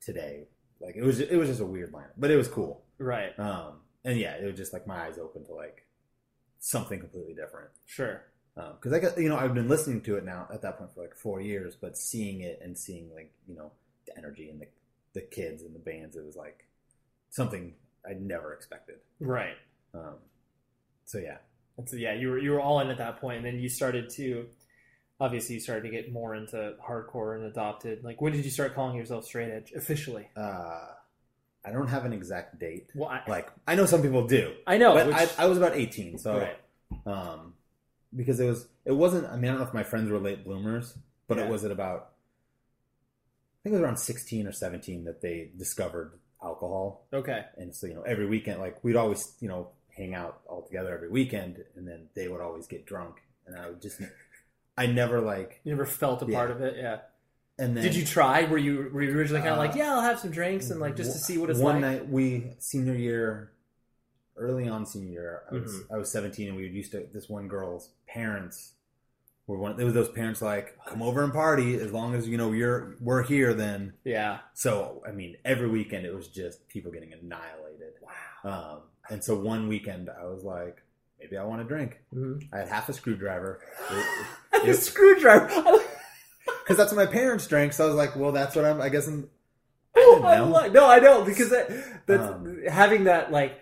[0.00, 0.48] today,
[0.80, 2.82] like it was it was just a weird lineup, but it was cool.
[2.98, 3.38] Right.
[3.38, 3.74] Um,
[4.04, 5.86] and yeah, it was just like my eyes open to like
[6.58, 8.22] something completely different Sure.
[8.54, 11.00] because I got you know I've been listening to it now at that point for
[11.02, 13.72] like four years, but seeing it and seeing like you know
[14.06, 14.66] the energy and the
[15.14, 16.66] the kids and the bands, it was like
[17.30, 17.74] something
[18.08, 18.96] I never expected.
[19.18, 19.56] Right.
[19.92, 20.14] Um,
[21.04, 21.38] so yeah,
[21.78, 23.68] And so yeah, you were you were all in at that point, and then you
[23.68, 24.46] started to.
[25.18, 28.02] obviously you started to get more into hardcore and adopted.
[28.04, 30.28] Like, when did you start calling yourself straight edge officially?
[30.36, 30.86] Uh,
[31.64, 32.90] I don't have an exact date.
[32.94, 34.54] Well, I, Like I know some people do.
[34.66, 36.56] I know, but which- I, I was about eighteen, so Right.
[37.06, 37.54] um,
[38.16, 39.26] because it was it wasn't.
[39.26, 40.96] I mean, I don't know if my friends were late bloomers,
[41.28, 41.44] but Yeah.
[41.44, 42.12] it was at about
[43.60, 47.86] I think it was around sixteen or seventeen that they discovered alcohol, okay, and so
[47.86, 51.62] you know every weekend, like we'd always you know hang out all together every weekend,
[51.76, 54.00] and then they would always get drunk, and I would just
[54.78, 56.38] I never like you never felt a Yeah.
[56.38, 56.76] part of it.
[56.78, 57.00] Yeah.
[57.60, 58.44] And then Did you try?
[58.46, 60.80] Were you were you originally kind of Uh, like, yeah, I'll have some drinks and
[60.80, 61.64] like just to see what it's like?
[61.74, 62.00] one like?
[62.00, 63.52] night we senior year
[64.36, 65.94] early on senior year i was Mm-hmm.
[65.94, 68.72] i was 17 and we used to this one girl's parents
[69.46, 72.38] were one It was those parents like come over and party as long as you
[72.38, 74.38] know you're we're here then Yeah.
[74.54, 77.94] so i mean every weekend it was just people getting annihilated
[78.44, 78.72] Wow.
[78.72, 78.80] um
[79.10, 80.80] and so one weekend i was like
[81.18, 82.48] maybe i want to drink Mhm.
[82.52, 83.60] i had half a screwdriver
[84.64, 85.84] A screwdriver.
[86.70, 88.88] Because that's what my parents drank so i was like well that's what i'm i
[88.88, 89.28] guess i'm
[89.96, 90.54] Oh, I I didn't know.
[90.54, 91.68] like- no, I know because that,
[92.06, 93.58] that's Um, having that like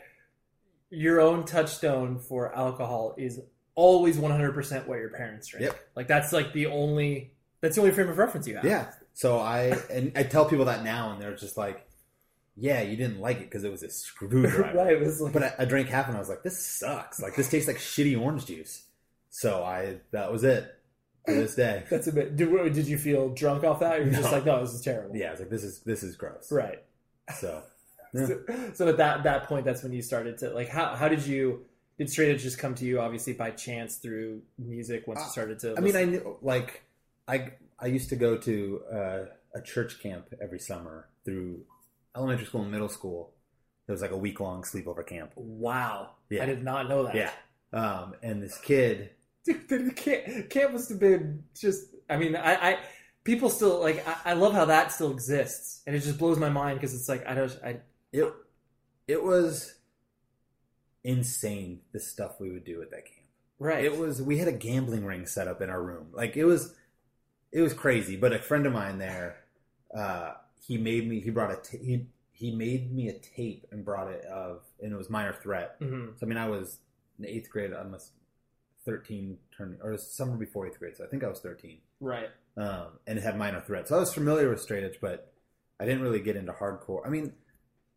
[0.91, 3.41] your own touchstone for alcohol is
[3.75, 5.65] always 100% what your parents drink.
[5.65, 5.79] Yep.
[5.97, 7.33] Like that's like the only
[7.63, 8.65] that's the only frame of reference you have.
[8.65, 8.93] Yeah.
[9.15, 11.85] So I and I tell people that now, and they're just like,
[12.57, 14.93] "Yeah, you didn't like it because it was a screwdriver." right.
[14.93, 17.21] It was like But I, I drank half, and I was like, "This sucks.
[17.21, 18.85] Like this tastes like shitty orange juice."
[19.31, 20.73] So I that was it
[21.27, 21.85] to this day.
[21.91, 22.37] that's a bit.
[22.37, 24.01] Did, did you feel drunk off that?
[24.01, 25.17] Or you're just like, no, this is terrible.
[25.17, 26.83] Yeah, I was like, "This is this is gross." Right.
[27.39, 27.63] So
[28.15, 28.27] yeah.
[28.27, 28.41] So,
[28.75, 30.69] so at that that point, that's when you started to like.
[30.69, 31.65] How how did you
[31.99, 33.01] did straight edge just come to you?
[33.01, 35.07] Obviously by chance through music.
[35.07, 35.73] Once you started to.
[35.73, 36.85] Uh, I mean, I knew like
[37.27, 41.65] I I used to go to uh, a church camp every summer through
[42.17, 43.33] elementary school and middle school.
[43.87, 45.33] It was like a week long sleepover camp.
[45.37, 46.11] wow.
[46.29, 46.43] Yeah.
[46.43, 47.15] I did not know that.
[47.15, 47.31] Yeah.
[47.73, 49.11] Um, and this kid,
[49.45, 51.87] Dude, the camp, camp must have been just.
[52.11, 52.79] I mean, I, I
[53.25, 54.07] people still like.
[54.07, 57.09] I, I love how that still exists, and it just blows my mind because it's
[57.09, 57.59] like I don't.
[57.65, 57.81] I
[58.13, 58.33] it
[59.07, 59.75] it was
[61.05, 63.27] insane the stuff we would do at that camp.
[63.59, 63.85] right.
[63.85, 66.09] It was we had a gambling ring set up in our room.
[66.13, 66.75] Like it was
[67.53, 68.17] it was crazy.
[68.17, 69.37] But a friend of mine there,
[69.97, 73.85] uh, he made me he brought a ta- he he made me a tape and
[73.85, 75.81] brought it of and it was minor threat.
[75.81, 76.19] Mhm.
[76.19, 76.79] So I mean I was
[77.19, 78.11] in eighth grade, I must
[78.85, 81.79] thirteen turning or summer before eighth grade, so I think I was thirteen.
[82.01, 82.29] right.
[82.57, 83.87] Um, and it had minor threat.
[83.87, 85.33] So I was familiar with straight edge, but
[85.79, 87.07] I didn't really get into hardcore.
[87.07, 87.33] I mean,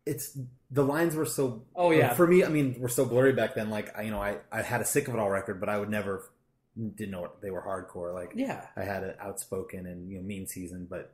[0.06, 0.38] it's
[0.70, 1.64] the lines were so.
[1.74, 2.14] Oh, yeah.
[2.14, 3.70] For me, I mean, were so blurry back then.
[3.70, 5.78] Like I, you know, I I had a sick of it all record, but I
[5.78, 6.30] would never
[6.76, 8.14] didn't know they were hardcore.
[8.14, 8.64] Like Yeah.
[8.76, 11.12] I had an outspoken and you know mean season, but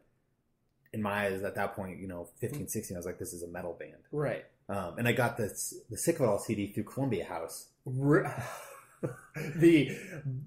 [0.92, 3.42] in my eyes at that point, you know, 15, 16, I was like, this is
[3.42, 4.04] a metal band.
[4.12, 4.44] Right.
[4.70, 7.68] Um, and I got this the sick of it all CD through Columbia House.
[9.56, 9.96] The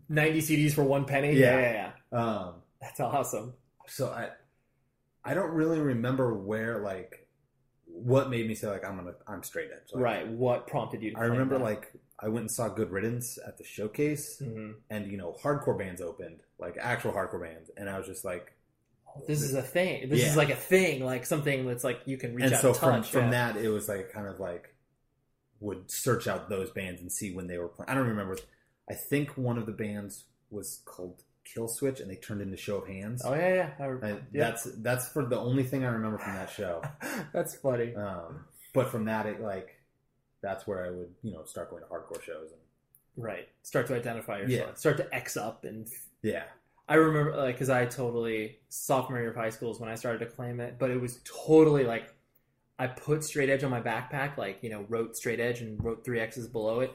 [0.10, 1.34] ninety CDs for one penny.
[1.34, 1.60] Yeah.
[1.60, 2.20] yeah, yeah.
[2.20, 3.54] Um, That's awesome.
[3.88, 4.30] so I
[5.24, 7.28] I don't really remember where like
[7.86, 9.90] what made me say like I'm gonna I'm straight edge.
[9.94, 10.28] Like, right.
[10.28, 11.12] What prompted you?
[11.12, 11.64] to I remember that?
[11.64, 14.76] like I went and saw Good Riddance at the showcase, Mhm.
[14.90, 18.54] and you know hardcore bands opened, like actual hardcore bands, and I was just like,
[19.28, 20.10] this is a thing.
[20.10, 20.28] This Yeah.
[20.32, 22.78] is like a thing, like something that's like you can reach and out so and
[22.78, 23.12] from touch.
[23.12, 23.52] from yeah.
[23.54, 24.71] that it was like kind of like
[25.62, 27.90] would search out those bands and see when they were playing.
[27.90, 28.38] I don't remember.
[28.90, 32.78] I think one of the bands was called Kill Switch, and they turned into Show
[32.78, 33.22] of Hands.
[33.24, 33.86] Oh yeah, yeah.
[33.86, 34.50] I, And yeah.
[34.50, 36.82] That's that's for the only thing I remember from that show.
[37.34, 37.96] that's funny.
[37.96, 39.80] Um, but from that, it like
[40.42, 42.60] that's where I would you know start going to hardcore shows and
[43.18, 43.48] Right.
[43.64, 44.70] Start to identify yourself.
[44.70, 44.76] Yeah.
[44.76, 45.88] Start to X up and
[46.24, 46.44] yeah,
[46.88, 50.20] I remember like because I totally sophomore year of high school is when I started
[50.20, 52.14] to claim it, but it was totally like
[52.82, 56.04] I put straight edge on my backpack, like you know, wrote straight edge and wrote
[56.04, 56.92] three X's below it.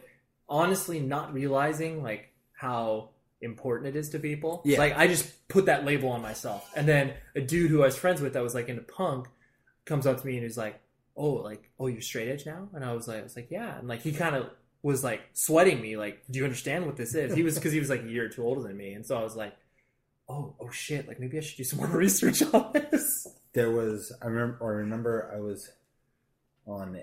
[0.48, 3.10] Honestly, not realizing like how
[3.40, 4.62] important it is to people.
[4.64, 4.78] Yeah.
[4.78, 7.96] Like I just put that label on myself, and then a dude who I was
[7.96, 9.28] friends with that was like into punk
[9.84, 10.80] comes up to me and he's like,
[11.16, 13.78] "Oh, like oh, you're straight edge now?" And I was like, "I was like, yeah,"
[13.78, 14.50] and like he kind of
[14.82, 17.78] was like sweating me, like, "Do you understand what this is?" He was because he
[17.78, 19.54] was like a year or two older than me, and so I was like
[20.28, 23.26] oh, oh shit, like maybe I should do some more research on this.
[23.52, 25.70] there was I remember I remember I was
[26.66, 27.00] on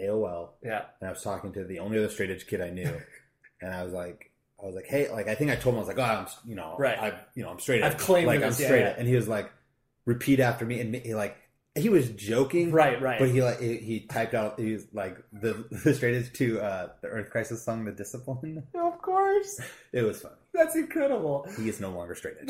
[0.00, 0.84] AOL Yeah.
[1.00, 3.00] and I was talking to the only other straight edge kid I knew,
[3.60, 4.30] and I was like,
[4.62, 6.26] I was like, hey, like I think I told him I was like, oh, I'm,
[6.46, 6.98] you know, Right.
[6.98, 8.94] I, you know, I'm straight I've edge, claimed like I'm straight yeah.
[8.96, 9.50] and he was like,
[10.04, 11.36] repeat after me, and he like
[11.74, 13.18] he was joking, Right, right.
[13.18, 16.60] but he like he, he typed out he was like the the straight edge to
[16.60, 18.62] uh, the Earth Crisis song, The Discipline.
[18.74, 19.60] of course.
[19.92, 20.32] It was fun.
[20.54, 21.46] That's incredible.
[21.58, 22.48] He is no longer straight edge.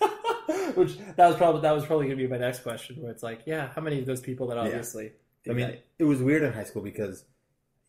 [0.74, 3.42] Which that was probably that was probably gonna be my next question, where it's like,
[3.46, 5.12] yeah, how many of those people that obviously
[5.48, 7.24] I mean, it was weird in high school because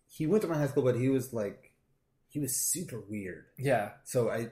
[0.07, 1.71] he went to my high school, but he was like,
[2.27, 3.45] he was super weird.
[3.57, 4.49] yeah, So I,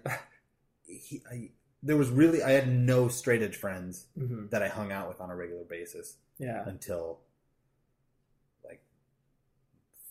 [0.87, 1.51] he, I,
[1.81, 4.49] there was really I had no straight edge friends Mhm.
[4.51, 6.63] that I hung out with on a regular basis Yeah.
[6.67, 7.19] until
[8.63, 8.81] like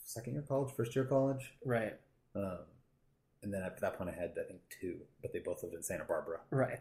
[0.05, 1.99] second year college, first year college, Right.
[2.34, 2.59] um,
[3.43, 5.82] and then at that point I had I think two, but they both lived in
[5.82, 6.40] Santa Barbara.
[6.51, 6.78] Right.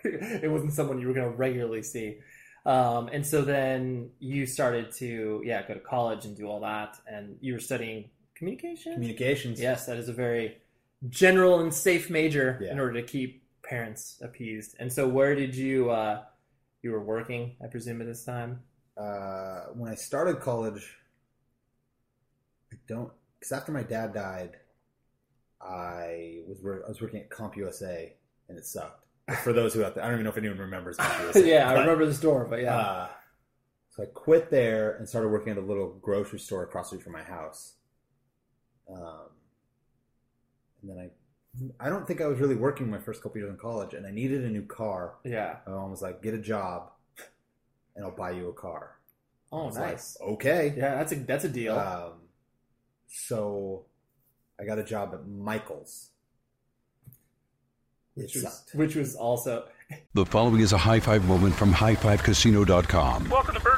[0.42, 2.18] it wasn't someone you were going to regularly see.
[2.66, 6.96] Um, and so then you started to, yeah, go to college and do all that.
[7.06, 8.92] And you were studying communication?
[8.94, 9.60] Communications.
[9.60, 10.58] Yes, that is a very
[11.08, 12.72] general and safe major Yeah.
[12.72, 14.76] in order to keep parents appeased.
[14.78, 16.24] And so where did you, uh,
[16.82, 18.60] you were working, I presume, at this time?
[18.96, 20.96] Uh, when I started college,
[22.72, 24.56] I don't because after my dad died,
[25.60, 28.10] I was I was working at CompUSA
[28.48, 29.04] and it sucked.
[29.42, 30.96] For those who out there, I don't even know if anyone remembers
[31.34, 32.76] yeah, I remember the store, but yeah.
[32.76, 33.08] Uh,
[33.90, 37.04] so I quit there and started working at a little grocery store across the street
[37.04, 37.74] from my house.
[38.90, 39.28] Um,
[40.80, 41.10] and then
[41.80, 44.06] I, I don't think I was really working my first couple years in college, and
[44.06, 45.16] I needed a new car.
[45.24, 45.56] yeah.
[45.66, 46.90] My mom was like, "Get a job,
[47.96, 48.98] and I'll buy you a car."
[49.50, 50.16] Oh, was like, nice.
[50.20, 50.74] okay.
[50.76, 51.78] Yeah, that's a that's a deal.
[51.78, 52.12] Um,
[53.06, 53.86] so
[54.60, 56.10] I got a job at Michaels.
[58.18, 58.74] It which was sucked.
[58.74, 59.64] which was also
[60.14, 63.30] The following is a high five moment from highfivecasino.com.
[63.30, 63.60] Welcome to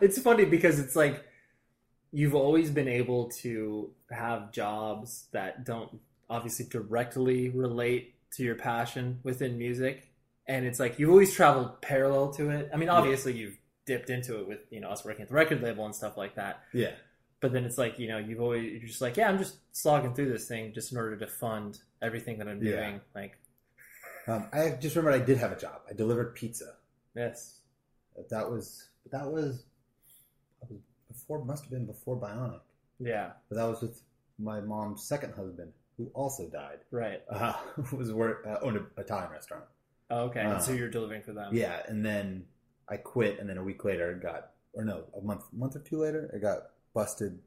[0.00, 1.24] It's funny because it's like
[2.12, 5.98] you've always been able to have jobs that don't
[6.30, 10.08] obviously directly relate to your passion within music
[10.46, 13.56] and it's like you've always traveled parallel to it i mean obviously you've
[13.86, 16.34] dipped into it with you know us working at the record label and stuff like
[16.36, 16.92] that Yeah.
[17.40, 20.14] but then it's like you know you've always you're just like yeah i'm just slogging
[20.14, 22.76] through this thing just in order to fund everything that i'm Yeah.
[22.76, 23.38] doing like
[24.26, 25.82] Um, I just remembered I did have a job.
[25.88, 26.76] I delivered pizza.
[27.14, 27.58] yes
[28.30, 29.64] that was, that was
[31.24, 31.44] before.
[31.44, 32.60] Must have been before Bionic.
[33.00, 34.02] yeah But that was with
[34.38, 36.78] my mom's second husband, who also died.
[36.90, 37.54] right Uh,
[37.92, 39.64] was work uh, owned an Italian restaurant.
[40.10, 42.46] oh, okay and so Uh, you're delivering for them Yeah, and then
[42.88, 45.80] I quit, and then a week later, it got or no, a month month or
[45.80, 46.58] two later, I got
[46.94, 47.38] busted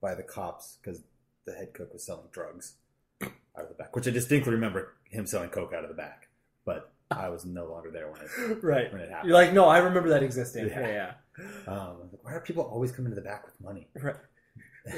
[0.00, 1.02] by the cops because
[1.46, 2.74] the head cook was selling drugs
[3.22, 3.30] out
[3.64, 3.94] of the back.
[3.94, 6.28] Which I distinctly remember him selling coke out of the back,
[6.64, 9.28] but I was no longer there when it right when it happened.
[9.30, 10.80] you're like no i remember that existing Yeah.
[10.80, 11.12] yeah yeah
[11.66, 13.88] Um, like, why are people always coming to the back with money?
[14.02, 14.16] Right.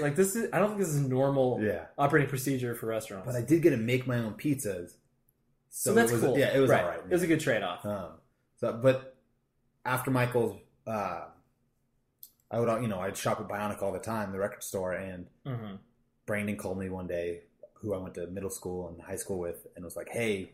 [0.00, 1.86] Like this is I don't think this is normal Yeah.
[1.98, 3.26] operating procedure for restaurants.
[3.26, 4.92] But I did get to make my own pizzas,
[5.70, 6.38] so, that's it was, cool.
[6.38, 6.84] Yeah, it was Right.
[6.84, 7.00] all right.
[7.04, 7.84] It was a good trade off.
[7.84, 8.10] Um,
[8.60, 9.16] so, but
[9.84, 11.22] after Michael's, uh,
[12.50, 15.26] I would, you know, I'd shop at Bionic all the time, the record store, and
[15.46, 15.76] hmm
[16.26, 17.40] Brandon called me one day,
[17.74, 20.52] who I went to middle school and high school with, and was like, "Hey,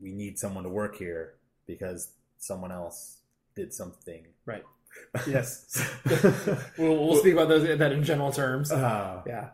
[0.00, 1.34] we need someone to work here
[1.66, 3.18] because someone else
[3.54, 4.64] did something." Right.
[5.26, 5.80] Yes.
[6.78, 8.72] we'll, we'll speak about those that in general terms.
[8.72, 9.50] Uh, yeah.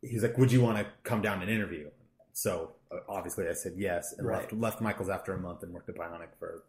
[0.00, 1.90] he's like, "Would you want to come down and interview?"
[2.32, 4.40] So uh, obviously, I said yes, and Right.
[4.40, 6.64] left left Michaels after a month and worked at Bionic for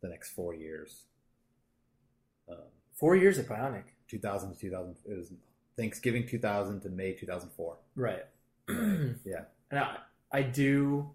[0.00, 1.02] the next four years.
[2.48, 2.56] Um,
[2.94, 3.84] Four years at Bionic.
[4.08, 4.96] 2000 to 2000.
[5.06, 5.32] It was
[5.76, 7.76] Thanksgiving 2000 to May 2004.
[7.96, 8.24] Right.
[9.24, 9.44] Yeah.
[9.70, 9.96] And I,
[10.32, 11.10] I do.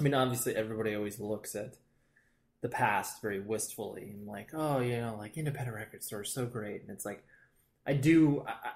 [0.00, 1.74] I mean, obviously, everybody always looks at
[2.62, 6.46] the past very wistfully and like, oh, you know, like independent record store is so
[6.46, 7.22] great, and it's like,
[7.86, 8.44] I do.
[8.46, 8.72] I, I-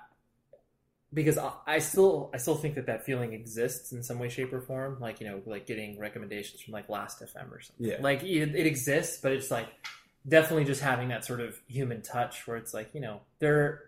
[1.12, 4.52] because I, I still I still think that that feeling exists in some way, shape,
[4.52, 4.98] or form.
[5.00, 7.86] Like you know, like getting recommendations from like Last FM or something.
[7.86, 7.98] Yeah.
[8.00, 9.68] Like it, it exists, but it's like
[10.26, 13.82] definitely just having that sort of human touch where it's like you know there.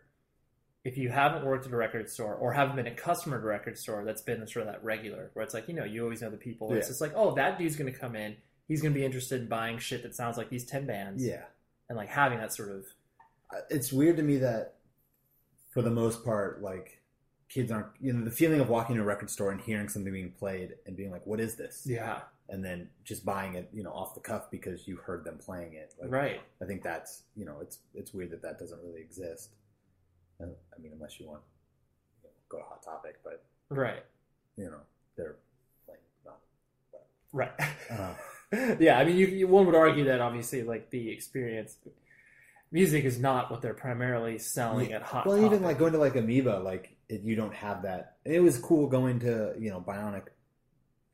[0.88, 3.46] If you haven't worked at a record store or haven't been a customer at a
[3.46, 6.22] record store, that's been sort of that regular where it's like you know you always
[6.22, 6.72] know the people.
[6.72, 8.36] It's just like oh that dude's going to come in.
[8.68, 11.24] He's going to be interested in buying shit that sounds like these ten bands.
[11.24, 11.44] Yeah.
[11.88, 12.84] and like having that sort of
[13.70, 14.74] it's weird to me that
[15.72, 17.00] for the most part like
[17.48, 20.12] kids aren't you know the feeling of walking to a record store and hearing something
[20.12, 23.82] being played and being like what is this yeah and then just buying it you
[23.84, 26.40] know off the cuff because you heard them playing it like, Right.
[26.60, 29.50] i think that's you know it's it's weird that that doesn't really exist
[30.40, 31.42] I mean unless you want
[32.22, 34.02] you know, go to hot topic but right
[34.56, 34.80] you know
[35.16, 35.36] they're
[35.88, 36.38] like not
[37.32, 37.52] right.
[37.90, 38.14] uh,
[38.78, 41.76] yeah, I mean, you, you one would argue that obviously, like the experience,
[42.70, 45.26] music is not what they're primarily selling at Hot.
[45.26, 48.58] well even like going to like amoeba like it, you don't have that it was
[48.58, 50.24] cool going to you know bionic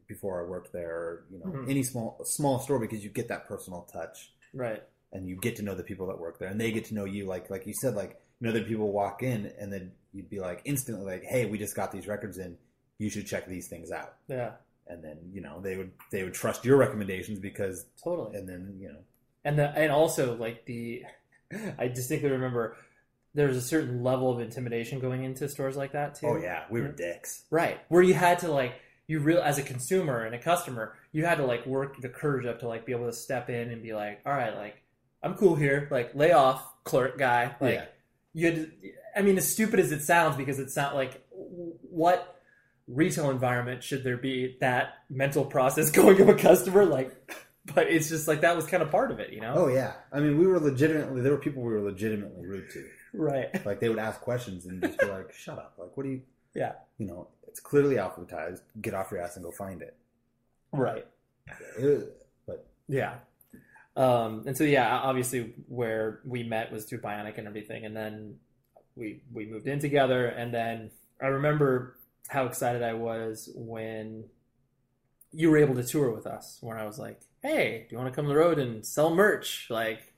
[0.09, 1.69] before i worked there or you know Mhm.
[1.69, 5.63] any small small store because you get that personal touch right, and you get to
[5.63, 7.75] know the people that work there and they get to know you like like you
[7.75, 11.47] said like know that people walk in and then you'd be like instantly like hey
[11.47, 12.57] we just got these records in
[12.99, 14.53] you should check these things out yeah,
[14.89, 18.37] and then you know they would they would trust your recommendations because totally.
[18.37, 18.99] and then you know
[19.45, 21.03] and the and also like the,
[21.79, 22.77] I distinctly remember
[23.35, 26.27] there's a certain level of intimidation going into stores like that too.
[26.27, 27.81] oh yeah we were dicks Right.
[27.89, 28.75] Where you had to like
[29.09, 32.47] you real as a consumer and a customer, you had to like work the courage
[32.47, 34.77] up to like be able to step in and be like, all right, like
[35.23, 37.55] I'm cool here, like lay off, clerk guy.
[37.61, 37.85] Like Yeah.
[38.35, 38.71] You had to,
[39.17, 42.41] I mean, as stupid as it sounds, because it's not like what
[42.89, 47.15] retail environment should there be that mental process going of a customer like
[47.75, 49.55] but it's just like that was kind of part of it, you know?
[49.57, 52.85] oh yeah i mean we were legitimately there were people we were legitimately rude to
[53.15, 53.65] Right.
[53.67, 56.23] like they would ask questions and just be like shut up like what do you
[56.55, 56.73] Yeah.
[56.99, 59.95] you know it's clearly alphabetized get off your ass and go find it,
[60.73, 61.07] Right.
[61.79, 62.05] It was-
[62.47, 63.15] but Yeah.
[63.97, 68.37] Um, and so yeah, obviously where we met was through Bionic and everything, and then
[68.97, 70.91] we we moved in together, and then
[71.21, 71.97] I remember
[72.29, 74.25] how excited I was when
[75.33, 76.59] you were able to tour with us.
[76.61, 79.15] When I was like, "Hey, do you want to come to the road and sell
[79.15, 80.15] merch?" Like,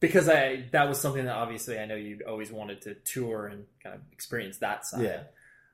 [0.00, 3.64] because I that was something that obviously I know you'd always wanted to tour and
[3.82, 5.02] kind of experience that side.
[5.02, 5.22] Yeah.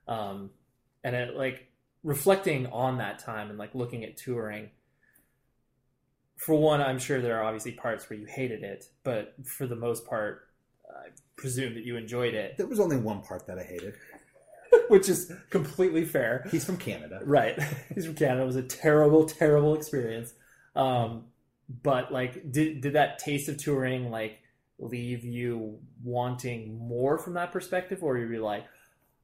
[0.07, 0.51] Um,
[1.03, 1.69] and it like
[2.03, 4.69] reflecting on that time and like looking at touring
[6.41, 9.75] for one, I'm sure there are obviously parts where you hated it, but for the
[9.75, 10.47] most part,
[10.89, 13.93] I presume that you enjoyed it, there was only one part that i hated
[14.87, 16.47] which is completely fair.
[16.49, 17.61] he's from canada Right.
[17.93, 18.41] He's from Canada.
[18.41, 20.33] It was a terrible, terrible experience.
[20.75, 21.25] Um,
[21.83, 24.39] but like, did did that taste of touring like
[24.79, 28.65] leave you wanting more from that perspective, or you were like,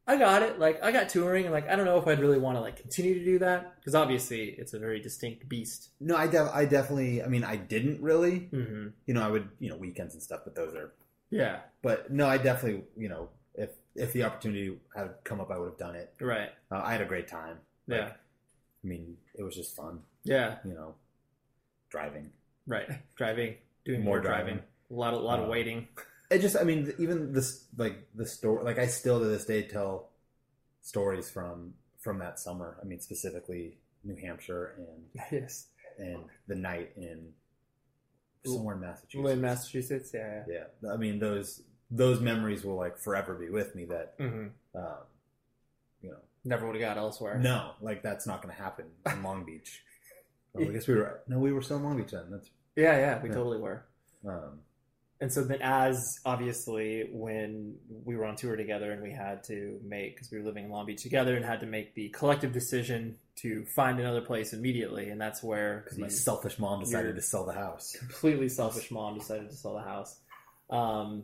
[0.10, 0.58] I got it.
[0.58, 2.78] Like, I got touring, and like, I don't know if I'd really want to like
[2.80, 5.90] continue to do that because obviously it's a very distinct beast.
[6.00, 8.88] no i def- i definitely i mean i didn't really Mm-hmm.
[9.06, 10.94] you know i would you know weekends and stuff but those are
[11.30, 11.58] Yeah.
[11.82, 15.70] but no i definitely you know if if the opportunity had come up i would
[15.72, 16.52] have done it Right.
[16.72, 18.08] uh, i had a great time Like, Yeah.
[18.84, 20.58] i mean it was just fun Yeah.
[20.64, 20.96] you know
[21.90, 22.32] driving
[22.70, 22.90] Right.
[23.16, 23.56] Driving.
[23.86, 24.56] Doing More more driving.
[24.56, 24.64] driving.
[24.92, 25.88] A lot a lot of Uh, waiting.
[26.30, 29.62] It just i mean even this like the story like i still to this day
[29.64, 30.10] tell
[30.82, 35.68] stories from from that summer i mean specifically new hampshire and Yes.
[35.98, 37.30] and the night in
[38.46, 40.12] somewhere in massachusetts In Massachusetts.
[40.14, 40.44] Yeah.
[40.48, 41.62] yeah i mean those
[41.92, 44.18] those memories will like forever be with me that.
[44.20, 44.48] Mm-hmm.
[44.78, 44.98] um
[46.02, 47.38] you know Never would have got elsewhere.
[47.40, 49.84] no like that's not going to happen in long beach
[50.58, 52.98] i guess we were no we were still in long beach then that's Yeah.
[52.98, 53.22] Yeah.
[53.22, 53.36] We Yeah.
[53.36, 53.84] totally were.
[54.26, 54.60] um
[55.20, 59.80] And so then, as obviously, when we were on tour together and we had to
[59.84, 62.52] make, because we were living in Long Beach together and had to make the collective
[62.52, 65.10] decision to find another place immediately.
[65.10, 69.18] And that's where because my selfish mom decided to sell the house completely selfish mom
[69.18, 70.20] decided to sell the house.
[70.70, 71.24] Um,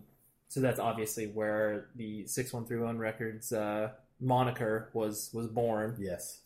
[0.50, 3.90] so that's obviously where the 6131 Records uh,
[4.20, 6.40] moniker was, was born yes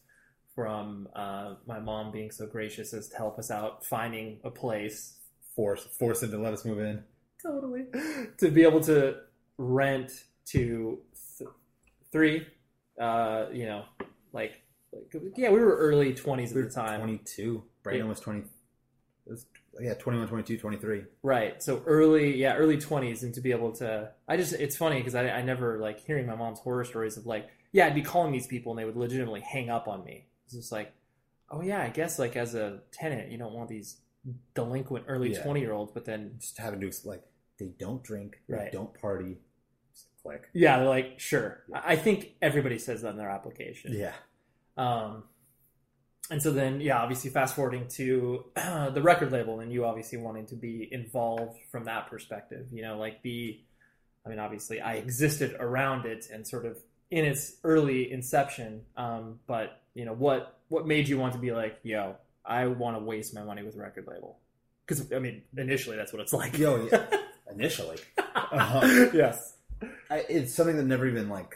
[0.56, 5.18] from uh, my mom being so gracious as to help us out finding a place
[5.56, 7.04] force force him to let us move in
[7.48, 7.86] totally.
[8.38, 9.16] to be able to
[9.58, 10.12] rent
[10.48, 11.00] to
[11.38, 11.50] th-
[12.12, 12.46] three
[13.02, 13.84] uh you know
[14.34, 14.62] like,
[14.94, 17.00] like yeah we were early 20s at the time.
[17.00, 18.10] 22 brandon Yeah.
[18.10, 18.46] was 20 it
[19.26, 19.46] was,
[19.80, 21.62] yeah 21 22 23 right.
[21.62, 25.16] So early yeah early 20s and to be able to i just it's funny because
[25.16, 28.32] I, I never like hearing my mom's horror stories of like yeah i'd be calling
[28.32, 30.26] these people and they would legitimately hang up on me.
[30.46, 30.94] It's just like
[31.52, 33.98] oh yeah i guess like as a tenant you don't want these
[34.56, 35.44] delinquent early Yeah.
[35.44, 37.24] 20 year olds but then just having to like
[37.58, 38.72] they don't drink they Right.
[38.72, 39.38] don't party
[40.24, 40.50] click.
[40.54, 41.64] Yeah, they're like, sure.
[41.74, 43.94] I I think everybody says that in their application.
[43.94, 44.14] Yeah.
[44.78, 45.24] Um,
[46.30, 50.46] and so then, yeah, obviously, fast forwarding to the record label, and you obviously wanting
[50.48, 52.68] to be involved from that perspective.
[52.72, 53.66] You know, like be,
[54.26, 56.78] I mean, obviously, I existed around it and sort of
[57.12, 58.82] in its early inception.
[58.98, 62.98] Um, but you know, what what made you want to be like, yo, I want
[62.98, 64.38] to waste my money with a record label?
[64.86, 66.58] Because I mean, initially, that's what it's like.
[66.58, 67.08] Yo, yeah.
[67.52, 67.98] initially,
[68.52, 69.10] Uh-huh.
[69.14, 69.56] yes,
[70.10, 71.56] I, it's something that never even like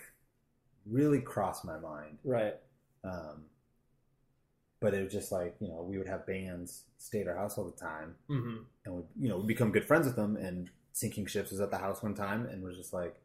[0.86, 2.20] really crossed my mind.
[2.24, 2.56] right,
[3.04, 3.46] Um,
[4.80, 7.58] but it was just like you know we would have bands stay at our house
[7.58, 10.38] all the time, hmm and we you know we become good friends with them.
[10.38, 13.16] And Sinking Ships was at the house one time, and was just like,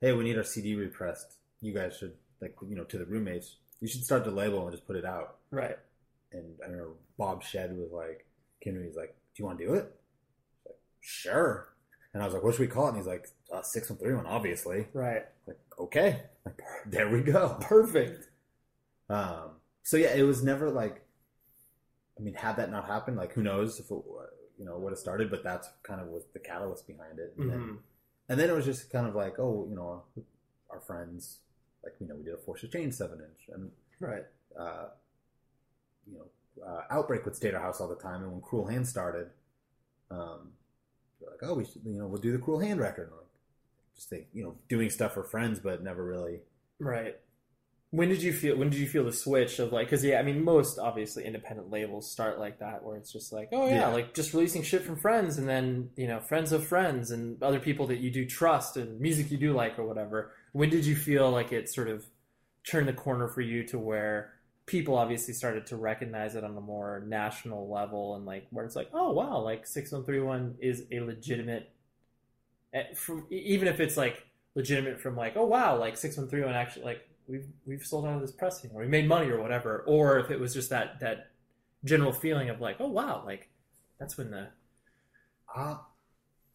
[0.00, 1.36] "Hey, we need our CD repressed.
[1.60, 3.56] You guys should like you know to the roommates.
[3.80, 5.78] You should start the label and just put it out." right,
[6.32, 8.26] And I remember Bob Shed was like,
[8.62, 9.94] to me, he's like, "Do you want to do it?"
[10.66, 11.68] Like, "Sure."
[12.16, 13.98] And I was like, "What should we call it?" And he's like, uh, six one
[13.98, 15.26] three one, obviously." right.
[15.46, 17.58] Like, okay, like, there we go.
[17.60, 18.30] Perfect.
[19.10, 19.50] Um,
[19.82, 21.02] so yeah, it was never like,
[22.18, 24.02] I mean, had that not happened, like who knows if it,
[24.58, 27.34] you know, would have started, but that's kind of was the catalyst behind it.
[27.36, 27.78] And, then, Mhm.
[28.30, 30.04] and then it was just kind of like, oh, you know,
[30.70, 31.40] our friends,
[31.84, 34.24] like, you know, we did a Force of Change seven inch and, Right.
[34.58, 34.86] uh,
[36.06, 38.22] you know, uh, Outbreak would stay at our house all the time.
[38.22, 39.30] And when Cruel Hand started,
[40.10, 40.54] um,
[41.20, 43.10] they're like, oh, we should, you know, we'll do the Cruel Hand record.
[43.10, 43.26] Like,
[43.94, 46.40] just think, you know, doing stuff for friends, but never really.
[46.78, 47.16] Right.
[47.90, 48.56] When did you feel?
[48.58, 49.86] When did you feel the switch of like?
[49.86, 53.48] Because yeah, I mean, most obviously independent labels start like that, where it's just like,
[53.52, 53.86] oh yeah, Yeah.
[53.88, 57.60] like just releasing shit from friends, and then you know, friends of friends, and other
[57.60, 60.32] people that you do trust, and music you do like, or whatever.
[60.52, 62.04] When did you feel like it sort of
[62.68, 64.32] turned the corner for you to where
[64.66, 68.76] people obviously started to recognize it on a more national level, and like where it's
[68.76, 71.70] like, oh wow, like six one three one is a legitimate
[72.74, 77.08] eh, from even if it's like legitimate from like oh wow like 6131 actually like
[77.28, 79.84] we've we've sold out of this pressing or we made money or whatever.
[79.86, 81.30] Or if it was just that that
[81.84, 83.50] general feeling of like oh wow like
[83.98, 84.48] that's when the
[85.54, 85.76] Uh,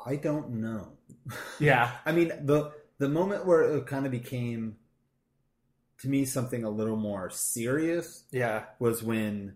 [0.05, 0.97] I don't know.
[1.59, 1.91] yeah.
[2.05, 4.77] I mean, the the moment where it kind of became
[6.01, 9.55] to me something a little more serious yeah was when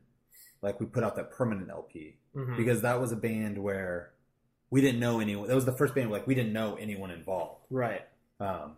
[0.61, 2.57] like we put out that permanent LP Mhm.
[2.57, 4.11] because that was a band where
[4.71, 5.47] we didn't know anyone.
[5.47, 7.65] That was the first band where, like we didn't know anyone involved.
[7.69, 8.01] right
[8.39, 8.75] Um,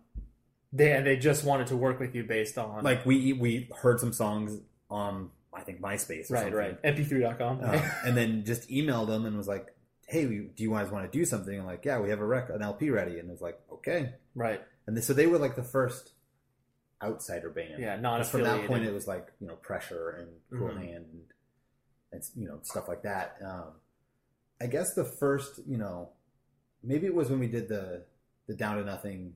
[0.74, 4.00] they and they just wanted to work with you based on like we we heard
[4.00, 4.60] some songs
[4.90, 6.30] on I think MySpace.
[6.30, 6.54] Or right something.
[6.54, 9.74] right mp3.com Uh, and then just emailed them and was like,
[10.08, 12.26] "Hey, we, do you guys want to do something?" And like, "Yeah, we have a
[12.26, 15.56] rec an LP ready." And it was like, "Okay." right And so they were like
[15.56, 16.12] the first
[17.04, 17.80] outsider band.
[17.82, 20.82] Yeah, And From that point, it was like you know pressure and Cruel Mhm.
[20.82, 21.22] Hand and,
[22.12, 23.38] and you know stuff like that.
[23.44, 23.74] Um,
[24.60, 26.10] I guess the first, you know,
[26.84, 28.06] maybe it was when we did the
[28.48, 29.36] the Down to Nothing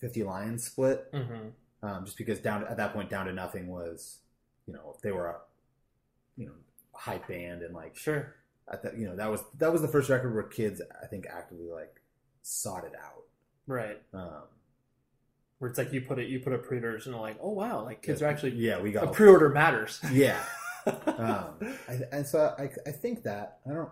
[0.00, 1.08] Fifty Lions split.
[1.12, 1.48] hmm
[1.82, 4.18] Um, just because down at that point, Down to Nothing was,
[4.66, 5.36] you know, they were a,
[6.36, 6.54] you know,
[6.92, 8.34] hype band and like sure
[8.72, 11.26] at that, you know, that was that was the first record where kids, I think,
[11.26, 12.00] actively like
[12.42, 13.24] sought it out.
[13.66, 14.44] right Um,
[15.58, 17.82] where it's like you put it you put a pre-orders and they're like oh wow
[17.84, 18.26] like kids Yeah.
[18.26, 20.42] are actually yeah, we got a pre-order matters yeah.
[21.06, 21.54] um,
[21.88, 23.88] I, and so I, I think that I don't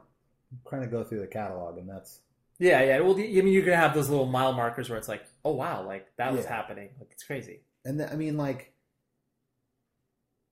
[0.71, 2.21] kind of go through the catalog, and that's
[2.59, 3.01] Yeah, yeah.
[3.01, 5.87] Well, I mean, you're gonna have those little mile markers where it's like, oh wow,
[5.87, 6.55] like that was Yeah.
[6.55, 6.91] happening.
[7.01, 7.61] Like it's crazy.
[7.87, 8.75] and then, I mean, like,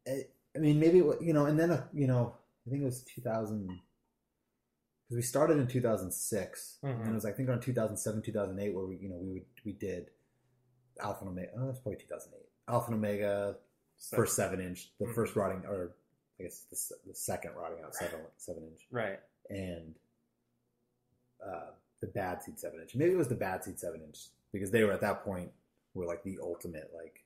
[0.08, 0.22] I,
[0.56, 2.34] I mean, maybe you know, and then uh, you know,
[2.66, 7.00] I think it was two thousand because we started in two thousand six, Mhm.
[7.02, 9.08] and it was I think around two thousand seven, two thousand eight, where we you
[9.10, 10.08] know we would we did
[11.02, 11.50] Alpha and Omega.
[11.58, 12.48] Oh, that's probably two thousand eight.
[12.68, 13.56] Alpha and Omega
[14.10, 15.14] first seven inch, the Mhm.
[15.14, 15.92] first rotting, or
[16.38, 18.86] I guess the, the second rotting out seven seven inch.
[18.90, 19.20] Right.
[19.50, 19.94] and
[21.44, 21.70] uh,
[22.00, 22.94] the bad seed seven inch.
[22.94, 25.50] Maybe it was the bad seed seven inch because they were at that point
[25.94, 27.24] were like the ultimate like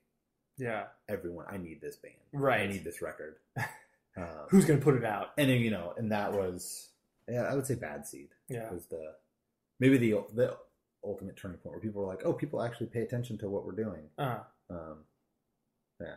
[0.57, 0.85] Yeah.
[1.09, 1.47] everyone.
[1.49, 2.14] I need this band.
[2.33, 3.37] Right i need this record.
[4.16, 5.33] Um, Who's gonna put it out?
[5.39, 6.91] and then, you know, and that was
[7.29, 8.70] yeah, I would say bad seed Yeah.
[8.72, 9.16] was the
[9.81, 10.57] maybe the the
[11.05, 13.73] ultimate turning point where people were like, oh, people actually pay attention to what we're
[13.73, 14.05] doing.
[14.19, 14.39] Uh,
[14.71, 14.99] Um,
[16.01, 16.15] yeah,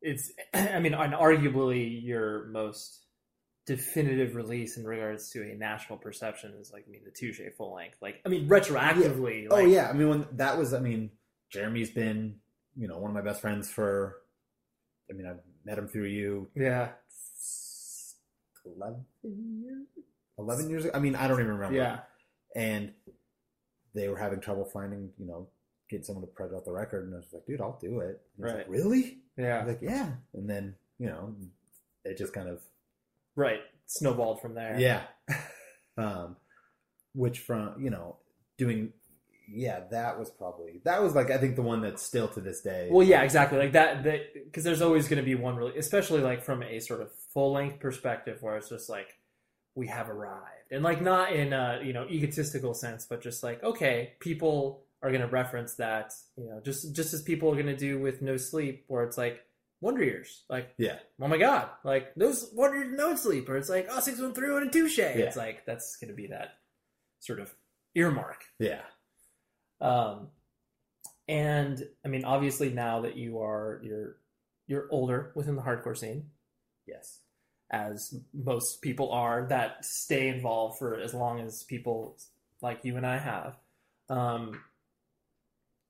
[0.00, 0.32] it's.
[0.54, 3.00] I mean, arguably your most
[3.66, 7.74] definitive release in regards to a national perception is like, I mean, the Touche full
[7.74, 7.96] length.
[8.00, 9.46] Like, I mean, retroactively.
[9.50, 9.88] oh like, yeah.
[9.88, 11.10] I mean, when that was, I mean,
[11.50, 12.36] Jeremy's been
[12.76, 14.16] you know one of my best friends for.
[15.10, 16.90] I mean, I've met him through you Yeah.
[18.64, 19.04] 11
[19.64, 19.86] years
[20.38, 22.00] 11 years ago i mean i don't even remember Yeah.
[22.54, 22.92] and
[23.94, 25.48] they were having trouble finding you know
[25.90, 28.20] getting someone to print out the record and i was like dude i'll do it
[28.38, 28.56] Right.
[28.56, 29.64] like really Yeah.
[29.66, 31.34] like yeah and then you know
[32.04, 32.60] it just kind of
[33.36, 33.60] Right.
[33.86, 34.78] Snowballed from there.
[34.78, 35.02] yeah
[35.98, 36.36] um
[37.14, 38.16] which from you know
[38.58, 38.92] doing
[39.54, 42.62] yeah, that was probably that was like I think the one that's still to this
[42.62, 42.88] day.
[42.90, 43.58] Well, yeah, exactly.
[43.58, 46.78] Like that, that because there's always going to be one really, especially like from a
[46.78, 49.08] sort of full length perspective, where it's just like
[49.74, 53.62] we have arrived, and like not in a you know egotistical sense, but just like
[53.62, 57.66] okay, people are going to reference that, you know, just just as people are going
[57.66, 59.40] to do with No Sleep, where it's like
[59.80, 60.98] Wonder Years, like Yeah.
[61.20, 64.32] oh my god, like those Wonder Years No Sleep, or it's like oh six one
[64.32, 64.98] three one and touche.
[64.98, 66.50] It's like that's going to be that
[67.18, 67.52] sort of
[67.94, 68.44] earmark.
[68.60, 68.82] Yeah.
[69.80, 70.28] Um,
[71.26, 74.16] and I mean, obviously, now that you are you're
[74.68, 76.30] you're older within the hardcore scene,
[76.86, 77.21] Yes.
[77.72, 82.16] As most people are that stay involved for as long as people
[82.60, 83.56] like you and I have.
[84.08, 84.60] Um,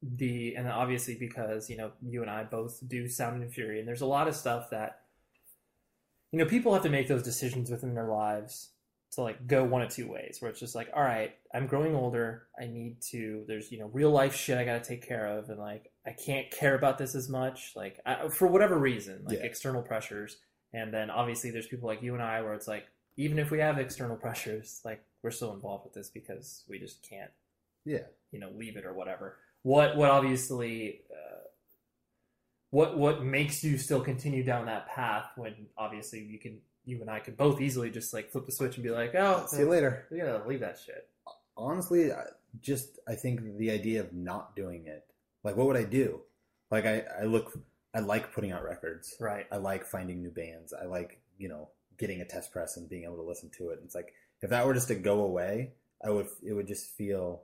[0.02, 3.86] the and obviously because you know you and I both do Sound and Fury, and
[3.86, 5.00] there's a lot of stuff that
[6.32, 8.70] you know people have to make those decisions within their lives
[9.12, 11.94] to like go one of two ways where it's just like all right i'm growing
[11.94, 15.26] older i need to there's you know real life shit i got to take care
[15.26, 19.22] of and like i can't care about this as much like I, for whatever reason
[19.26, 19.44] like Yeah.
[19.44, 20.38] external pressures
[20.72, 23.58] and then obviously there's people like you and i where it's like even if we
[23.58, 27.30] have external pressures like we're still involved with this because we just can't
[27.84, 28.06] Yeah.
[28.30, 31.44] you know leave it or whatever what what obviously uh,
[32.70, 37.08] what what makes you still continue down that path when obviously you can you and
[37.08, 39.68] I could both easily just like flip the switch and be like oh See you
[39.68, 40.06] later.
[40.10, 41.08] we gotta leave that shit
[41.56, 42.10] honestly
[42.60, 45.04] just i think the idea of not doing it
[45.44, 46.20] like what would i do
[46.70, 47.52] like i i look
[47.94, 49.14] i like putting out records.
[49.20, 49.46] Right.
[49.52, 50.72] I like finding new bands.
[50.72, 51.68] I like you know
[51.98, 53.78] getting a test press and being able to listen to it.
[53.78, 55.72] And it's like if that were just to go away
[56.04, 57.42] i would it would just feel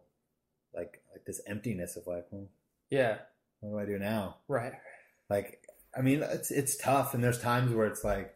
[0.75, 2.49] like like this emptiness of like well
[2.91, 3.19] yeah.
[3.61, 4.37] what do i do now?
[4.49, 4.73] Right.
[5.31, 5.63] Like
[5.97, 8.35] i mean it's it's tough and there's times where it's like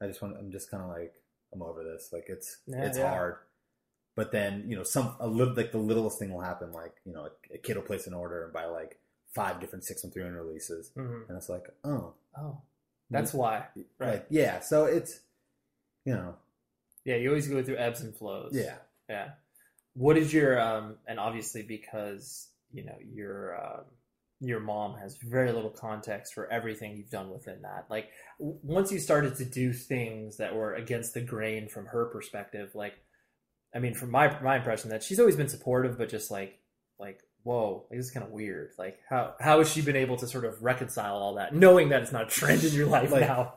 [0.00, 1.14] i just want i'm just kind of like
[1.54, 2.10] i'm over this.
[2.12, 3.10] Like it's Yeah, it's yeah.
[3.10, 3.36] hard.
[4.14, 7.12] But then you know some a little like the littlest thing will happen like you
[7.14, 8.98] know a, a kid will place an order and buy like
[9.34, 10.90] five different six and three hundred releases.
[10.96, 11.28] Mhm.
[11.28, 12.14] and it's like oh.
[12.36, 12.60] Oh.
[13.10, 13.66] That's why.
[13.98, 14.10] right.
[14.12, 15.20] like yeah so it's
[16.04, 16.36] you know.
[17.04, 18.52] Yeah you always go through ebbs and flows.
[18.54, 18.76] Yeah.
[19.08, 19.30] Yeah.
[19.94, 23.84] What is your um and obviously because you know your um
[24.44, 27.86] your mom has very little context for everything you've done within that.
[27.88, 28.08] Like
[28.40, 32.70] w- once you started to do things that were against the grain from her perspective,
[32.74, 32.94] like
[33.74, 36.58] I mean from my my impression that she's always been supportive but just like
[36.98, 38.70] like whoa, like, this is kind of weird.
[38.78, 42.02] Like how how has she been able to sort of reconcile all that knowing that
[42.02, 43.54] it's not a trend in your life Like, now?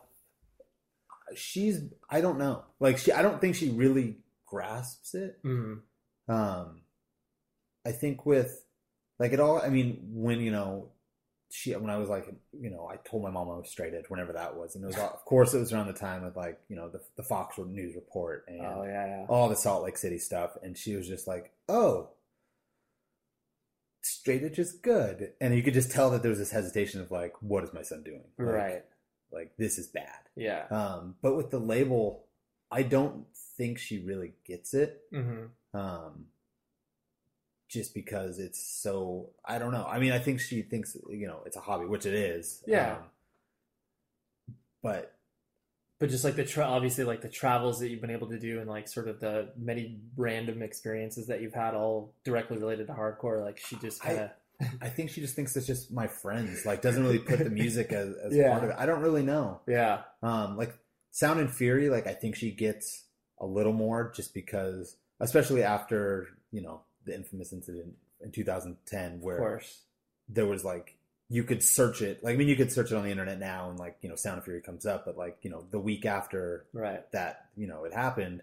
[1.35, 5.79] she's i don't know like she i don't think she really grasps it Mhm.
[6.29, 6.81] um
[7.85, 8.63] i think with
[9.19, 10.91] like it all i mean when you know
[11.49, 14.05] she when i was like you know i told my mom i was straight edge
[14.07, 16.35] whenever that was and it was all, of course it was around the time of
[16.37, 19.25] like you know the, the fox news report and Oh yeah, yeah.
[19.27, 22.09] all the salt lake city stuff and she was just like oh
[24.05, 27.09] straight edge is good and you could just tell that there was this hesitation of
[27.11, 28.85] like what is my son doing Like- Right.
[29.31, 30.65] like this is bad Yeah.
[30.69, 32.25] um, but with the label,
[32.71, 33.25] I don't
[33.57, 35.01] think she really gets it.
[35.11, 35.49] Mhm.
[35.73, 36.27] Um,
[37.67, 39.85] just because it's so, I don't know.
[39.85, 42.63] I mean, I think she thinks, you know, it's a hobby, which it is.
[42.67, 42.97] Yeah.
[42.97, 43.03] Um,
[44.81, 45.14] but
[45.99, 48.59] but just like the tra- obviously like the travels that you've been able to do
[48.59, 52.93] and like sort of the many random experiences that you've had all directly related to
[52.93, 54.29] hardcore like she just kind of
[54.81, 56.65] I think she just thinks it's just my friends.
[56.65, 58.51] Like, doesn't really put the music as, as Yeah.
[58.51, 58.75] part of it.
[58.79, 59.59] I don't really know.
[59.67, 60.73] yeah Um, like
[61.11, 63.03] Sound and Fury, like I think she gets
[63.39, 69.21] a little more just because, especially after you know the infamous incident in 2010, of
[69.21, 69.81] where course
[70.29, 70.95] there was like
[71.29, 72.23] you could search it.
[72.23, 74.15] Like I mean, you could search it on the internet now, and like you know,
[74.15, 75.05] Sound and Fury comes up.
[75.05, 78.41] But like you know, the week after right that, you know, it happened,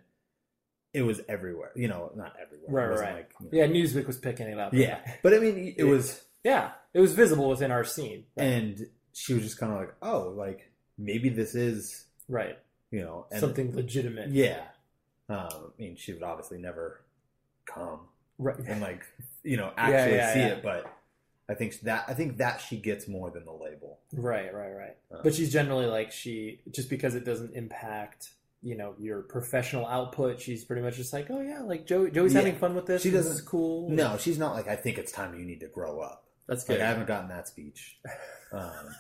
[0.93, 1.73] it was everywhere.
[1.75, 2.69] You know, not everywhere.
[2.69, 3.15] right It right, right.
[3.15, 4.99] like, you know- yeah newsweek was picking it up yeah.
[5.23, 9.43] But I mean, it was, yeah it was visible within our scene and she was
[9.43, 12.59] just kind of like, oh, like maybe this is, right
[12.91, 14.61] you know, and something legitimate Yeah.
[15.29, 17.01] Um, I mean, she would obviously never
[17.65, 18.01] come
[18.39, 19.03] right and like,
[19.43, 20.47] you know, actually yeah, see yeah.
[20.49, 20.93] it, but
[21.53, 23.99] I think that I think that she gets more than the label.
[24.13, 25.21] right right right Uh.
[25.23, 28.31] but she's generally like she just because it doesn't impact
[28.63, 32.33] you know your professional output she's pretty much just like oh yeah like Joe, joey's
[32.33, 32.41] Yeah.
[32.41, 35.13] having fun with this She doesn't- is cool No, she's not like I think it's
[35.13, 36.25] time you need to grow up.
[36.47, 37.99] that's Like good I haven't gotten that speech.
[38.53, 38.95] Um,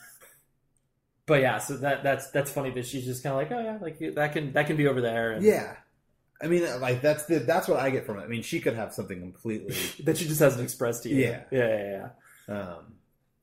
[1.26, 3.78] but yeah, so that that's that's funny that she's just kind of like, oh yeah,
[3.80, 5.32] like that can that can be over there.
[5.32, 5.76] And yeah,
[6.42, 8.22] I mean, like that's the that's what I get from it.
[8.22, 9.76] I mean, she could have something completely.
[10.04, 11.16] that she just hasn't expressed to you.
[11.24, 11.42] Yeah.
[11.50, 12.08] yeah, yeah,
[12.48, 12.94] Um,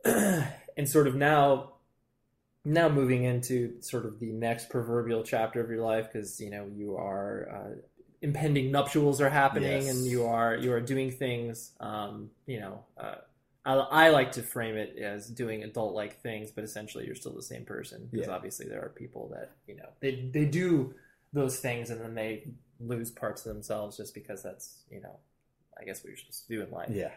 [0.78, 1.74] and sort of now,
[2.66, 6.68] now moving into sort of the next proverbial chapter of your life because you know
[6.76, 7.76] you are uh,
[8.22, 9.96] impending nuptials are happening Yes.
[9.96, 13.16] and you are you are doing things um, you know uh,
[13.66, 17.34] I, I like to frame it as doing adult like things but essentially you're still
[17.34, 18.34] the same person because Yeah.
[18.34, 20.94] obviously there are people that you know they they do
[21.32, 22.44] those things and then they
[22.82, 25.16] lose parts of themselves just because that's you know
[25.80, 27.12] I guess what you're supposed to do in life Yeah.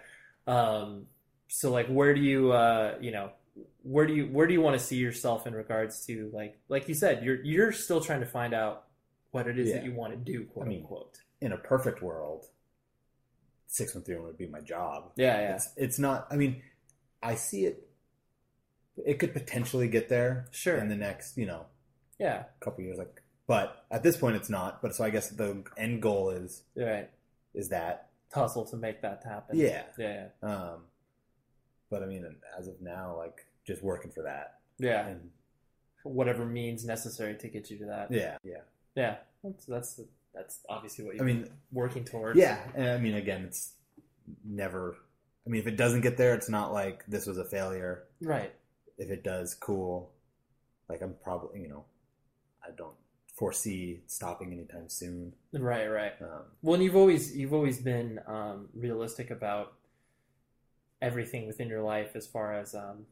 [0.47, 1.07] um,
[1.55, 3.31] so like, where do you, uh, you know,
[3.83, 6.89] where do you, where do you want to see yourself in regards to like, like
[6.89, 8.85] you said, you're you're still trying to find out
[9.33, 11.19] what it is that you want to do, quote I mean, unquote.
[11.41, 12.47] in a perfect world,
[13.67, 15.13] six one three one would be my job.
[15.17, 15.55] Yeah, yeah.
[15.57, 16.27] It's it's not.
[16.31, 16.63] I mean,
[17.23, 17.87] I see it.
[19.07, 20.77] It could potentially get there, Sure.
[20.77, 21.67] in the next you know
[22.19, 22.99] Yeah, couple years.
[22.99, 24.81] Like, but at this point, it's not.
[24.83, 27.11] But so I guess the end goal is right.
[27.55, 28.09] is that.
[28.35, 29.59] Hustle to make that happen.
[29.59, 29.83] Yeah.
[29.99, 30.85] yeah, Um,
[31.93, 32.25] but I mean,
[32.59, 34.59] as of now, like just working for that.
[34.79, 35.07] yeah.
[35.09, 35.31] And
[36.05, 38.11] Whatever means necessary to get you to that.
[38.11, 38.63] yeah, yeah.
[38.97, 39.17] yeah.
[39.45, 40.01] That's that's
[40.35, 42.37] that's obviously what you're I mean, working towards.
[42.37, 43.75] Yeah, and I mean, again, it's
[44.45, 44.97] never.
[45.47, 48.05] I mean, if it doesn't get there, it's not like this was a failure.
[48.21, 48.53] right.
[48.99, 50.11] If it does, cool.
[50.89, 51.85] Like I'm probably, you know,
[52.67, 52.95] I don't
[53.37, 55.33] foresee stopping anytime soon.
[55.53, 56.13] Right, right.
[56.21, 59.75] Um, Well, and you've always you've always been um, realistic about
[61.03, 63.05] everything within your life, as far as um,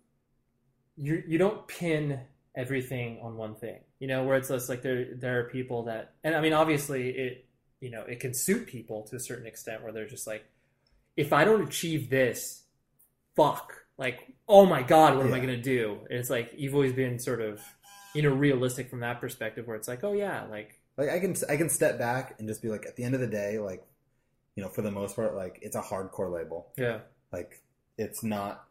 [0.97, 2.21] you you don't pin
[2.55, 3.81] everything on one thing.
[3.99, 7.11] You know, where it's just like there there are people that, and I mean, obviously
[7.11, 7.45] it
[7.81, 10.45] you know it can suit people to a certain extent, where they're just like,
[11.17, 12.63] if I don't achieve this,
[13.37, 15.99] fuck, like oh my god, what am I gonna do?
[16.09, 17.61] And it's like you've always been sort of
[18.15, 21.35] you know realistic from that perspective, where it's like, oh yeah, like like I can
[21.49, 23.85] I can step back and just be like, at the end of the day, like,
[24.55, 26.73] you know, for the most part, like it's a hardcore label.
[26.77, 26.99] yeah,
[27.33, 27.63] Like
[28.01, 28.65] it's not,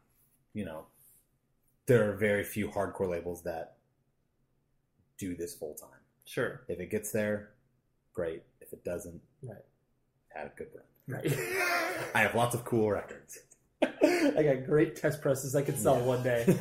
[0.53, 0.85] you know,
[1.85, 3.75] there are very few hardcore labels that
[5.17, 5.99] do this full time.
[6.25, 7.51] sure, If it gets there,
[8.13, 8.43] great.
[8.61, 9.57] If it doesn't, right,
[10.29, 11.21] had a good run.
[11.21, 11.31] right.
[12.15, 13.39] I have lots of cool records.
[13.81, 16.03] I got great test presses I could sell Yeah.
[16.03, 16.57] one day.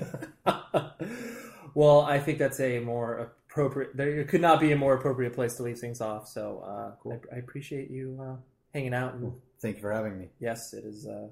[1.74, 3.96] well, I think that's a more appropriate.
[3.96, 6.26] There could not be a more appropriate place to leave things off.
[6.28, 7.20] So uh, Cool.
[7.32, 8.36] I, I appreciate you uh,
[8.74, 9.14] hanging out.
[9.14, 10.28] And Thank you for having me.
[10.40, 11.06] yes, it is.
[11.06, 11.28] Uh,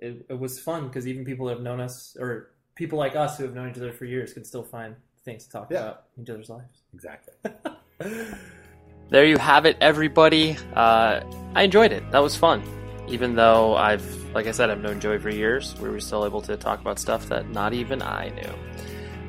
[0.00, 3.38] it, it was fun because even people that have known us, or people like us
[3.38, 5.78] who have known each other for years, can still find things to talk Yeah.
[5.80, 6.82] about in each other's lives.
[6.94, 7.34] Exactly.
[9.10, 10.56] There you have it, everybody.
[10.72, 11.20] Uh,
[11.56, 12.08] I enjoyed it.
[12.12, 12.62] That was fun.
[13.08, 16.40] Even though I've, like I said, I've known Joey for years, we were still able
[16.42, 18.54] to talk about stuff that not even I knew.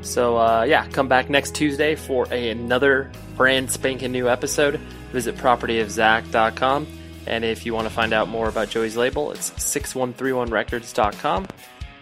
[0.01, 4.79] So, uh, yeah, come back next Tuesday for a, another brand spanking new episode.
[5.13, 6.85] Visit propertyofzack.com.
[7.27, 11.47] And if you want to find out more about Joey's label, it's 6131records.com.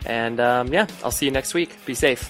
[0.05, 1.75] And um, yeah, I'll see you next week.
[1.85, 2.29] Be safe.